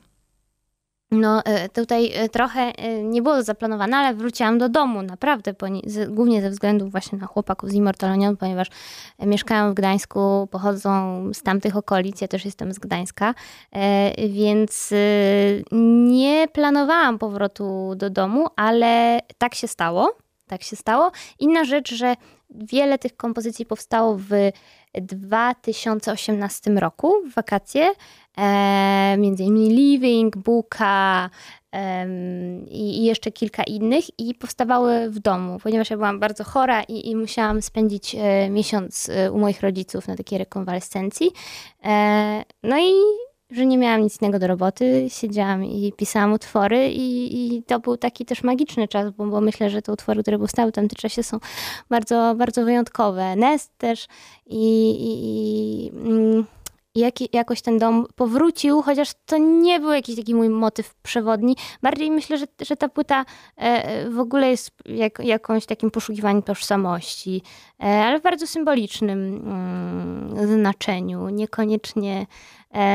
No 1.13 1.43
e, 1.45 1.69
tutaj 1.69 2.11
e, 2.13 2.29
trochę 2.29 2.61
e, 2.61 3.03
nie 3.03 3.21
było 3.21 3.43
zaplanowane, 3.43 3.97
ale 3.97 4.13
wróciłam 4.13 4.57
do 4.57 4.69
domu, 4.69 5.01
naprawdę, 5.01 5.53
głównie 6.07 6.41
ze 6.41 6.49
względu 6.49 6.89
właśnie 6.89 7.17
na 7.17 7.27
chłopaków 7.27 7.69
z 7.69 7.73
Immortalonion, 7.73 8.37
ponieważ 8.37 8.67
mieszkają 9.19 9.71
w 9.71 9.73
Gdańsku, 9.73 10.47
pochodzą 10.51 11.23
z 11.33 11.41
tamtych 11.41 11.77
okolic, 11.77 12.21
ja 12.21 12.27
też 12.27 12.45
jestem 12.45 12.73
z 12.73 12.79
Gdańska, 12.79 13.33
więc 14.29 14.93
nie 16.11 16.47
planowałam 16.53 17.19
powrotu 17.19 17.93
do 17.95 18.09
domu, 18.09 18.47
ale 18.55 19.19
tak 19.37 19.55
się 19.55 19.67
stało, 19.67 20.17
tak 20.47 20.63
się 20.63 20.75
stało. 20.75 21.11
Inna 21.39 21.63
rzecz, 21.65 21.93
że 21.93 22.15
wiele 22.49 22.97
tych 22.97 23.17
kompozycji 23.17 23.65
powstało 23.65 24.17
w 24.17 24.29
2018 25.01 26.71
roku, 26.71 27.13
w 27.29 27.33
wakacje, 27.33 27.91
e, 28.37 29.15
między 29.17 29.43
innymi 29.43 29.69
Living, 29.69 30.37
Buka 30.37 31.29
e, 31.73 32.07
i, 32.67 33.03
jeszcze 33.03 33.31
kilka 33.31 33.63
innych 33.63 34.19
i 34.19 34.35
powstawały 34.35 35.09
w 35.09 35.19
domu, 35.19 35.59
ponieważ 35.63 35.89
ja 35.89 35.97
byłam 35.97 36.19
bardzo 36.19 36.43
chora 36.43 36.83
i, 36.83 37.09
i 37.09 37.15
musiałam 37.15 37.61
spędzić 37.61 38.15
e, 38.15 38.49
miesiąc 38.49 39.09
e, 39.09 39.31
u 39.31 39.39
moich 39.39 39.61
rodziców 39.61 40.07
na 40.07 40.15
takiej 40.15 40.39
rekonwalescencji. 40.39 41.31
E, 41.83 42.43
no 42.63 42.79
i 42.79 42.93
że 43.53 43.65
nie 43.65 43.77
miałam 43.77 44.01
nic 44.01 44.21
innego 44.21 44.39
do 44.39 44.47
roboty, 44.47 45.05
siedziałam 45.09 45.65
i 45.65 45.93
pisałam 45.97 46.33
utwory 46.33 46.91
i, 46.91 47.55
i 47.57 47.63
to 47.63 47.79
był 47.79 47.97
taki 47.97 48.25
też 48.25 48.43
magiczny 48.43 48.87
czas, 48.87 49.11
bo, 49.11 49.25
bo, 49.25 49.41
myślę, 49.41 49.69
że 49.69 49.81
te 49.81 49.93
utwory, 49.93 50.21
które 50.21 50.39
powstały 50.39 50.71
w 50.71 50.75
tamtym 50.75 50.97
czasie 50.97 51.23
są 51.23 51.39
bardzo, 51.89 52.35
bardzo 52.37 52.65
wyjątkowe. 52.65 53.35
Nest 53.35 53.77
też 53.77 54.07
i, 54.45 54.91
i, 54.91 55.29
i 55.29 55.89
mm, 55.89 56.45
jak, 56.95 57.33
jakoś 57.33 57.61
ten 57.61 57.77
dom 57.77 58.05
powrócił, 58.15 58.81
chociaż 58.81 59.11
to 59.25 59.37
nie 59.37 59.79
był 59.79 59.91
jakiś 59.91 60.15
taki 60.15 60.35
mój 60.35 60.49
motyw 60.49 60.95
przewodni. 60.95 61.55
Bardziej 61.81 62.11
myślę, 62.11 62.37
że, 62.37 62.45
że 62.61 62.75
ta 62.75 62.89
płyta 62.89 63.25
e, 63.57 64.09
w 64.09 64.19
ogóle 64.19 64.49
jest 64.49 64.71
jak, 64.85 65.19
jakąś 65.19 65.65
takim 65.65 65.91
poszukiwaniem 65.91 66.43
tożsamości, 66.43 67.41
e, 67.79 67.83
ale 67.85 68.19
w 68.19 68.23
bardzo 68.23 68.47
symbolicznym 68.47 69.35
mm, 69.35 70.47
znaczeniu, 70.47 71.29
niekoniecznie, 71.29 72.25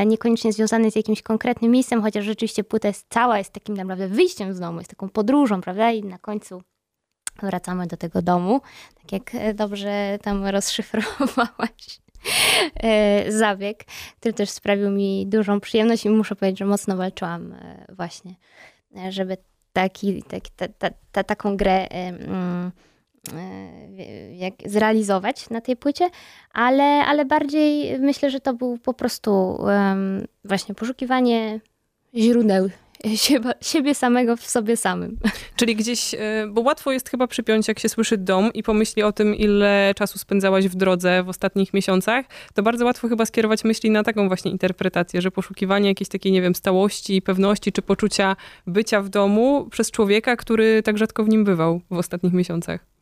niekoniecznie 0.06 0.52
związany 0.52 0.90
z 0.90 0.96
jakimś 0.96 1.22
konkretnym 1.22 1.70
miejscem, 1.70 2.02
chociaż 2.02 2.24
rzeczywiście 2.24 2.64
płyta 2.64 2.88
jest 2.88 3.06
cała, 3.08 3.38
jest 3.38 3.52
takim 3.52 3.76
naprawdę 3.76 4.08
wyjściem 4.08 4.54
z 4.54 4.60
domu, 4.60 4.78
jest 4.78 4.90
taką 4.90 5.08
podróżą, 5.08 5.60
prawda? 5.60 5.90
I 5.90 6.04
na 6.04 6.18
końcu 6.18 6.62
wracamy 7.42 7.86
do 7.86 7.96
tego 7.96 8.22
domu, 8.22 8.60
tak 8.94 9.12
jak 9.12 9.54
dobrze 9.54 10.18
tam 10.22 10.46
rozszyfrowałaś. 10.46 12.00
E, 12.74 13.32
zabieg, 13.32 13.84
który 14.20 14.34
też 14.34 14.50
sprawił 14.50 14.90
mi 14.90 15.26
dużą 15.26 15.60
przyjemność 15.60 16.04
i 16.04 16.10
muszę 16.10 16.36
powiedzieć, 16.36 16.58
że 16.58 16.64
mocno 16.64 16.96
walczyłam 16.96 17.52
e, 17.52 17.86
właśnie, 17.88 18.34
e, 18.96 19.12
żeby 19.12 19.36
taki, 19.72 20.22
taki, 20.22 20.50
ta, 20.56 20.68
ta, 20.68 20.90
ta, 21.12 21.24
taką 21.24 21.56
grę 21.56 21.88
jak 24.32 24.54
zrealizować 24.66 25.50
na 25.50 25.60
tej 25.60 25.76
płycie, 25.76 26.10
ale, 26.52 26.84
ale 26.84 27.24
bardziej 27.24 27.98
myślę, 27.98 28.30
że 28.30 28.40
to 28.40 28.54
był 28.54 28.78
po 28.78 28.94
prostu 28.94 29.58
właśnie 30.44 30.74
poszukiwanie 30.74 31.60
źródeł 32.14 32.68
siebie, 33.14 33.54
siebie 33.60 33.94
samego 33.94 34.36
w 34.36 34.46
sobie 34.46 34.76
samym. 34.76 35.18
Czyli 35.56 35.76
gdzieś, 35.76 36.14
e, 36.14 36.18
bo 36.50 36.60
łatwo 36.60 36.92
jest 36.92 37.08
chyba 37.08 37.26
przypiąć, 37.26 37.68
jak 37.68 37.78
się 37.78 37.88
słyszy 37.88 38.16
dom 38.16 38.52
i 38.52 38.62
pomyśli 38.62 39.02
o 39.02 39.12
tym, 39.12 39.34
ile 39.34 39.92
czasu 39.96 40.18
spędzałaś 40.18 40.68
w 40.68 40.74
drodze 40.74 41.22
w 41.22 41.28
ostatnich 41.28 41.74
miesiącach, 41.74 42.26
to 42.54 42.62
bardzo 42.62 42.84
łatwo 42.84 43.08
chyba 43.08 43.26
skierować 43.26 43.64
myśli 43.64 43.90
na 43.90 44.04
taką 44.04 44.28
właśnie 44.28 44.50
interpretację, 44.50 45.22
że 45.22 45.30
poszukiwanie 45.30 45.88
jakiejś 45.88 46.08
takiej, 46.08 46.32
nie 46.32 46.42
wiem, 46.42 46.54
stałości, 46.54 47.22
pewności 47.22 47.72
czy 47.72 47.82
poczucia 47.82 48.36
bycia 48.66 49.02
w 49.02 49.08
domu 49.08 49.68
przez 49.70 49.90
człowieka, 49.90 50.36
który 50.36 50.82
tak 50.82 50.98
rzadko 50.98 51.24
w 51.24 51.28
nim 51.28 51.44
bywał 51.44 51.80
w 51.90 51.98
ostatnich 51.98 52.32
miesiącach. 52.32 52.97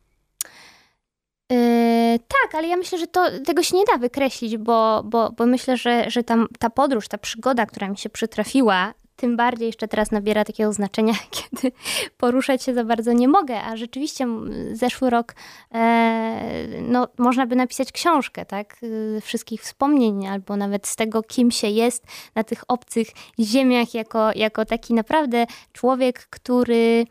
Yy, 1.51 2.19
tak, 2.19 2.55
ale 2.55 2.67
ja 2.67 2.77
myślę, 2.77 2.97
że 2.97 3.07
to, 3.07 3.25
tego 3.45 3.63
się 3.63 3.77
nie 3.77 3.85
da 3.85 3.97
wykreślić, 3.97 4.57
bo, 4.57 5.03
bo, 5.05 5.31
bo 5.31 5.45
myślę, 5.45 5.77
że, 5.77 6.09
że 6.09 6.23
tam, 6.23 6.47
ta 6.59 6.69
podróż, 6.69 7.07
ta 7.07 7.17
przygoda, 7.17 7.65
która 7.65 7.89
mi 7.89 7.97
się 7.97 8.09
przytrafiła, 8.09 8.93
tym 9.17 9.37
bardziej 9.37 9.65
jeszcze 9.65 9.87
teraz 9.87 10.11
nabiera 10.11 10.45
takiego 10.45 10.73
znaczenia, 10.73 11.13
kiedy 11.37 11.71
poruszać 12.17 12.63
się 12.63 12.73
za 12.73 12.83
bardzo 12.83 13.13
nie 13.13 13.27
mogę, 13.27 13.61
a 13.61 13.77
rzeczywiście 13.77 14.27
zeszły 14.71 15.09
rok 15.09 15.35
e, 15.73 16.67
no, 16.81 17.07
można 17.17 17.45
by 17.45 17.55
napisać 17.55 17.91
książkę, 17.91 18.45
tak, 18.45 18.77
y, 18.83 19.21
wszystkich 19.21 19.61
wspomnień, 19.61 20.27
albo 20.27 20.55
nawet 20.55 20.87
z 20.87 20.95
tego, 20.95 21.23
kim 21.23 21.51
się 21.51 21.67
jest 21.67 22.03
na 22.35 22.43
tych 22.43 22.63
obcych 22.67 23.07
ziemiach, 23.39 23.93
jako, 23.93 24.31
jako 24.35 24.65
taki 24.65 24.93
naprawdę 24.93 25.45
człowiek, 25.73 26.27
który 26.29 27.05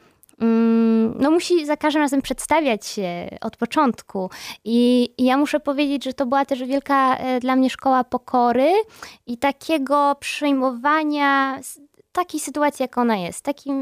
no 1.19 1.31
musi 1.31 1.67
za 1.67 1.77
każdym 1.77 2.03
razem 2.03 2.23
przedstawiać 2.23 2.87
się 2.87 3.29
od 3.41 3.57
początku. 3.57 4.31
I, 4.65 5.09
I 5.19 5.25
ja 5.25 5.37
muszę 5.37 5.61
powiedzieć, 5.61 6.05
że 6.05 6.13
to 6.13 6.27
była 6.27 6.45
też 6.45 6.65
wielka 6.65 7.17
e, 7.17 7.41
dla 7.41 7.57
mnie 7.57 7.71
szkoła 7.71 8.05
pokory 8.05 8.73
i 9.27 9.39
takiego 9.39 10.17
przyjmowania 10.21 11.61
takiej 12.17 12.41
sytuacji, 12.41 12.83
jak 12.83 12.99
ona 12.99 13.17
jest, 13.17 13.45
takim 13.45 13.77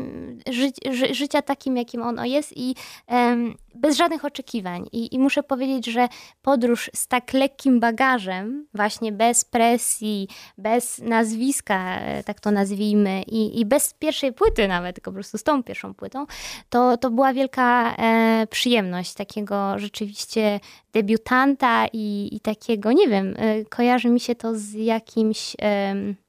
ży, 0.51 0.71
ży, 0.91 1.15
życia 1.15 1.43
takim, 1.43 1.77
jakim 1.77 2.03
ono 2.03 2.25
jest 2.25 2.53
i 2.57 2.75
em, 3.07 3.55
bez 3.75 3.97
żadnych 3.97 4.25
oczekiwań. 4.25 4.87
I, 4.93 5.15
I 5.15 5.19
muszę 5.19 5.43
powiedzieć, 5.43 5.87
że 5.87 6.09
podróż 6.43 6.91
z 6.95 7.09
tak 7.09 7.33
lekkim 7.33 7.81
bagażem, 7.81 8.67
właśnie 8.75 9.13
bez 9.13 9.45
presji, 9.45 10.29
bez 10.59 10.99
nazwiska, 10.99 12.01
e, 12.01 12.25
tak 12.25 12.41
to 12.41 12.51
nazwijmy, 12.51 13.23
i, 13.23 13.61
i 13.61 13.65
bez 13.67 13.95
pierwszej 13.95 14.33
płyty 14.33 14.69
nawet, 14.69 14.97
tylko 14.97 15.11
po 15.11 15.15
prostu 15.15 15.39
z 15.39 15.43
tą 15.43 15.63
pierwszą 15.63 15.95
płytą, 15.95 16.27
to, 16.69 16.97
to 16.97 17.11
była 17.11 17.33
wielka 17.33 17.97
e, 17.97 18.47
przyjemność 18.51 19.15
takiego 19.15 19.79
rzeczywiście 19.79 20.61
debiutanta 20.93 21.87
i, 21.93 22.29
i 22.33 22.41
takiego, 22.41 22.93
nie 22.93 23.09
wiem, 23.09 23.35
e, 23.39 23.65
kojarzy 23.65 24.09
mi 24.09 24.21
się 24.21 24.35
to 24.35 24.55
z 24.55 24.73
jakimś 24.73 25.57
em, 25.59 26.24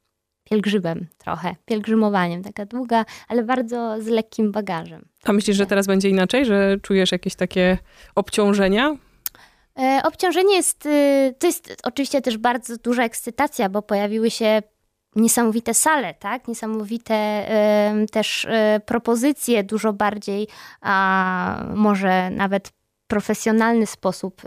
pielgrzymem 0.50 1.08
trochę, 1.18 1.56
pielgrzymowaniem, 1.66 2.44
taka 2.44 2.66
długa, 2.66 3.06
ale 3.28 3.44
bardzo 3.44 4.02
z 4.02 4.08
lekkim 4.08 4.52
bagażem. 4.52 5.06
A 5.24 5.34
myślisz, 5.34 5.58
że 5.58 5.66
teraz 5.66 5.88
będzie 5.88 6.10
inaczej, 6.10 6.46
że 6.46 6.78
czujesz 6.82 7.12
jakieś 7.12 7.36
takie 7.36 7.78
obciążenia? 8.16 8.96
E, 9.80 10.02
Obciążenie 10.04 10.56
jest, 10.56 10.86
y, 10.86 11.36
to 11.40 11.48
jest 11.48 11.76
oczywiście 11.84 12.22
też 12.22 12.38
bardzo 12.38 12.78
duża 12.78 13.04
ekscytacja, 13.04 13.70
bo 13.70 13.82
pojawiły 13.82 14.32
się 14.32 14.62
niesamowite 15.16 15.74
sale, 15.74 16.14
tak? 16.14 16.48
Niesamowite 16.48 17.48
też 18.12 18.46
e, 18.50 18.82
propozycje, 18.86 19.64
dużo 19.64 19.94
bardziej, 19.94 20.48
a 20.82 21.66
może 21.76 22.30
nawet 22.30 22.72
profesjonalny 23.08 23.86
sposób 23.86 24.42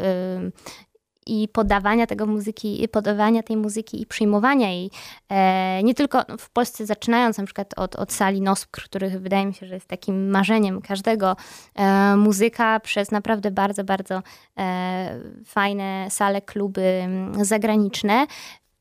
i 1.28 1.48
podawania 1.48 2.06
tego 2.06 2.26
muzyki, 2.26 2.88
podawania 2.88 3.42
tej 3.42 3.56
muzyki 3.56 4.02
i 4.02 4.06
przyjmowania 4.06 4.70
jej. 4.70 4.90
E, 5.28 5.82
nie 5.82 5.94
tylko 5.94 6.24
w 6.38 6.50
Polsce 6.50 6.86
zaczynając 6.86 7.38
na 7.38 7.44
przykład 7.44 7.74
od, 7.76 7.96
od 7.96 8.12
sali 8.12 8.40
Noskr, 8.40 8.84
których 8.84 9.20
wydaje 9.20 9.46
mi 9.46 9.54
się, 9.54 9.66
że 9.66 9.74
jest 9.74 9.88
takim 9.88 10.30
marzeniem 10.30 10.80
każdego 10.82 11.36
e, 11.74 12.16
muzyka, 12.16 12.80
przez 12.80 13.10
naprawdę 13.10 13.50
bardzo, 13.50 13.84
bardzo 13.84 14.22
e, 14.58 15.20
fajne 15.44 16.06
sale, 16.10 16.40
kluby 16.40 17.08
zagraniczne. 17.42 18.26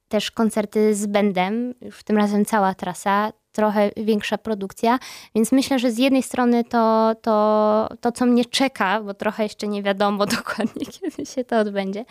Też 0.08 0.32
koncerty 0.32 0.96
z 0.96 1.06
bandem, 1.06 1.74
już 1.82 2.04
tym 2.04 2.18
razem 2.18 2.46
cała 2.46 2.74
trasa, 2.76 3.34
trochę 3.52 3.92
większa 3.98 4.38
produkcja, 4.38 5.00
więc 5.36 5.52
myślę, 5.52 5.80
że 5.80 5.92
z 5.92 5.98
jednej 5.98 6.24
strony 6.24 6.64
to, 6.64 7.16
to, 7.22 7.90
to 8.02 8.12
co 8.12 8.26
mnie 8.26 8.46
czeka, 8.46 9.02
bo 9.02 9.14
trochę 9.14 9.44
jeszcze 9.44 9.68
nie 9.68 9.84
wiadomo 9.84 10.26
dokładnie, 10.38 10.86
kiedy 10.86 11.26
się 11.26 11.44
to 11.44 11.60
odbędzie, 11.60 12.06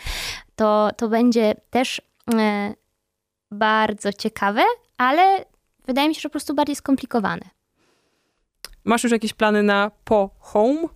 to, 0.56 0.90
to 0.96 1.08
będzie 1.08 1.54
też 1.70 2.02
e, 2.34 2.74
bardzo 3.50 4.12
ciekawe, 4.12 4.62
ale 4.98 5.44
wydaje 5.86 6.08
mi 6.08 6.14
się, 6.14 6.20
że 6.20 6.28
po 6.28 6.32
prostu 6.32 6.54
bardziej 6.54 6.76
skomplikowane. 6.76 7.44
Masz 8.84 9.02
już 9.02 9.12
jakieś 9.12 9.32
plany 9.32 9.62
na 9.62 9.90
po 10.04 10.30
home? 10.38 10.88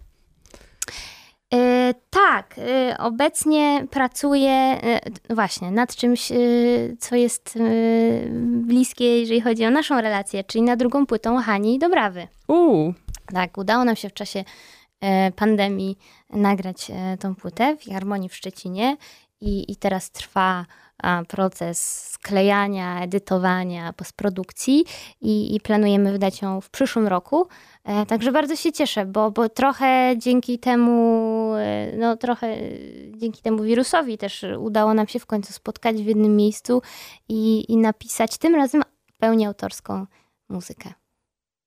E, 1.54 1.94
tak, 2.10 2.54
e, 2.58 2.98
obecnie 2.98 3.86
pracuję 3.90 4.50
e, 4.50 5.00
właśnie 5.34 5.70
nad 5.70 5.96
czymś, 5.96 6.32
co 6.98 7.16
jest 7.16 7.58
bliskie, 8.42 9.20
jeżeli 9.20 9.40
chodzi 9.40 9.64
o 9.64 9.70
naszą 9.70 10.00
relację, 10.00 10.44
czyli 10.44 10.62
nad 10.62 10.78
drugą 10.78 11.06
płytą 11.06 11.36
Hani 11.36 11.74
i 11.74 11.78
Dobrawy. 11.78 12.28
Uuu, 12.48 12.94
Tak, 13.34 13.58
udało 13.58 13.84
nam 13.84 13.96
się 13.96 14.08
w 14.08 14.14
czasie 14.14 14.44
pandemii 15.36 15.98
nagrać 16.30 16.86
tą 17.20 17.34
płytę 17.34 17.76
w 17.76 17.92
Harmonii 17.92 18.28
w 18.28 18.36
Szczecinie 18.36 18.96
i, 19.40 19.72
i 19.72 19.76
teraz 19.76 20.10
trwa 20.10 20.66
proces 21.28 22.08
sklejania, 22.10 23.02
edytowania, 23.02 23.92
postprodukcji 23.92 24.84
i, 25.20 25.54
i 25.54 25.60
planujemy 25.60 26.12
wydać 26.12 26.42
ją 26.42 26.60
w 26.60 26.70
przyszłym 26.70 27.06
roku. 27.06 27.48
E, 27.84 28.06
Także 28.06 28.32
bardzo 28.32 28.56
się 28.56 28.72
cieszę, 28.72 29.06
bo, 29.06 29.30
bo 29.30 29.48
trochę 29.48 30.14
dzięki 30.18 30.58
temu, 30.58 31.54
e, 31.54 31.96
no 31.96 32.16
trochę 32.16 32.56
dzięki 33.16 33.42
temu 33.42 33.62
wirusowi 33.62 34.18
też 34.18 34.44
udało 34.58 34.94
nam 34.94 35.08
się 35.08 35.18
w 35.18 35.26
końcu 35.26 35.52
spotkać 35.52 35.96
w 35.96 36.06
jednym 36.06 36.36
miejscu 36.36 36.82
i, 37.28 37.72
i 37.72 37.76
napisać 37.76 38.38
tym 38.38 38.54
razem 38.54 38.82
pełni 39.18 39.46
autorską 39.46 40.06
muzykę. 40.48 40.99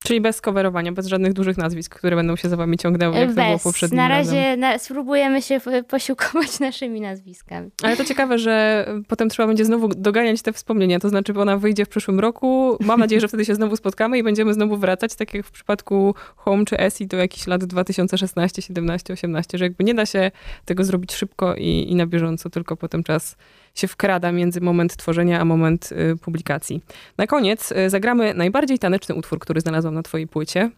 Czyli 0.04 0.22
bez 0.22 0.41
coverowania, 0.41 0.91
bez 0.91 1.08
żadnych 1.08 1.34
dużych 1.34 1.58
nazwisk, 1.58 1.95
które 1.95 2.16
będą 2.16 2.36
się 2.36 2.49
za 2.49 2.58
wami 2.58 2.78
ciągnęły, 2.78 3.18
jak 3.18 3.30
to 3.30 3.36
było 3.36 3.47
Bez. 3.47 3.64
poprzednim 3.64 3.97
Na 3.97 4.08
razie 4.08 4.58
na, 4.58 4.78
spróbujemy 4.78 5.41
się 5.41 5.60
posiłkować 5.88 6.60
naszymi 6.68 7.01
nazwiskami. 7.01 7.70
Ale 7.84 7.97
to 7.97 8.06
ciekawe, 8.06 8.39
że 8.39 8.86
potem 9.08 9.30
trzeba 9.30 9.47
będzie 9.47 9.66
znowu 9.66 9.88
doganiać 9.88 10.41
te 10.41 10.54
wspomnienia, 10.54 10.99
to 10.99 11.10
znaczy, 11.10 11.34
bo 11.34 11.41
ona 11.41 11.58
wyjdzie 11.58 11.86
w 11.86 11.89
przyszłym 11.89 12.20
roku. 12.20 12.78
Mam 12.80 12.99
nadzieję, 12.99 13.22
że 13.22 13.28
wtedy 13.28 13.45
się 13.45 13.56
znowu 13.56 13.76
spotkamy 13.76 14.18
i 14.18 14.24
będziemy 14.24 14.54
znowu 14.54 14.78
wracać, 14.78 15.16
tak 15.16 15.34
jak 15.34 15.45
w 15.45 15.51
przypadku 15.51 16.16
Home 16.36 16.66
czy 16.66 16.78
Essie, 16.78 17.08
to 17.08 17.18
jakiś 17.18 17.47
lat 17.47 17.66
2016, 17.66 18.62
17, 18.62 19.14
18, 19.14 19.58
że 19.58 19.66
jakby 19.66 19.84
nie 19.84 19.93
da 19.93 20.06
się 20.06 20.32
tego 20.66 20.84
zrobić 20.84 21.14
szybko 21.14 21.56
i, 21.56 21.86
i 21.89 21.95
na 21.95 22.06
bieżąco, 22.06 22.49
tylko 22.49 22.78
potem 22.78 23.04
czas 23.04 23.36
się 23.74 23.88
wkrada 23.88 24.32
między 24.32 24.61
moment 24.61 24.95
tworzenia 24.95 25.39
a 25.39 25.45
moment 25.45 25.89
y, 25.91 26.17
publikacji. 26.17 26.84
Na 27.17 27.28
koniec 27.28 27.71
y, 27.71 27.89
zagramy 27.89 28.34
najbardziej 28.34 28.80
taneczny 28.80 29.15
utwór, 29.15 29.39
który 29.39 29.61
znalazłam 29.61 29.93
na 29.93 30.03
twojej 30.03 30.28
płycie. 30.28 30.69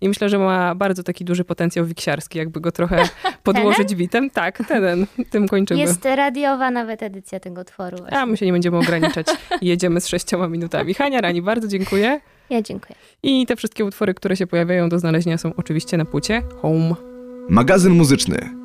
I 0.00 0.08
myślę, 0.08 0.28
że 0.28 0.38
ma 0.38 0.74
bardzo 0.74 1.02
taki 1.02 1.24
duży 1.24 1.44
potencjał 1.44 1.86
wiksiarski, 1.86 2.38
jakby 2.38 2.60
go 2.60 2.72
trochę 2.72 3.08
podłożyć 3.42 3.94
bitem. 3.94 4.30
Tak, 4.30 4.58
ten, 4.68 5.06
tym 5.30 5.48
kończymy. 5.48 5.80
Jest 5.80 6.04
radiowa 6.04 6.70
nawet 6.70 7.02
edycja 7.02 7.40
tego 7.40 7.60
utworu. 7.60 7.96
Właśnie. 7.98 8.18
A 8.18 8.26
my 8.26 8.36
się 8.36 8.46
nie 8.46 8.52
będziemy 8.52 8.78
ograniczać. 8.78 9.26
Jedziemy 9.62 10.00
z 10.00 10.08
sześcioma 10.08 10.48
minutami. 10.48 10.94
Hania 10.94 11.20
Rani, 11.20 11.42
bardzo 11.42 11.68
dziękuję. 11.68 12.20
Ja 12.50 12.62
dziękuję. 12.62 12.94
I 13.22 13.46
te 13.46 13.56
wszystkie 13.56 13.84
utwory, 13.84 14.14
które 14.14 14.36
się 14.36 14.46
pojawiają 14.46 14.88
do 14.88 14.98
znalezienia 14.98 15.38
są 15.38 15.52
oczywiście 15.56 15.96
na 15.96 16.04
płycie 16.04 16.42
Home. 16.62 16.94
Magazyn 17.48 17.92
muzyczny. 17.92 18.63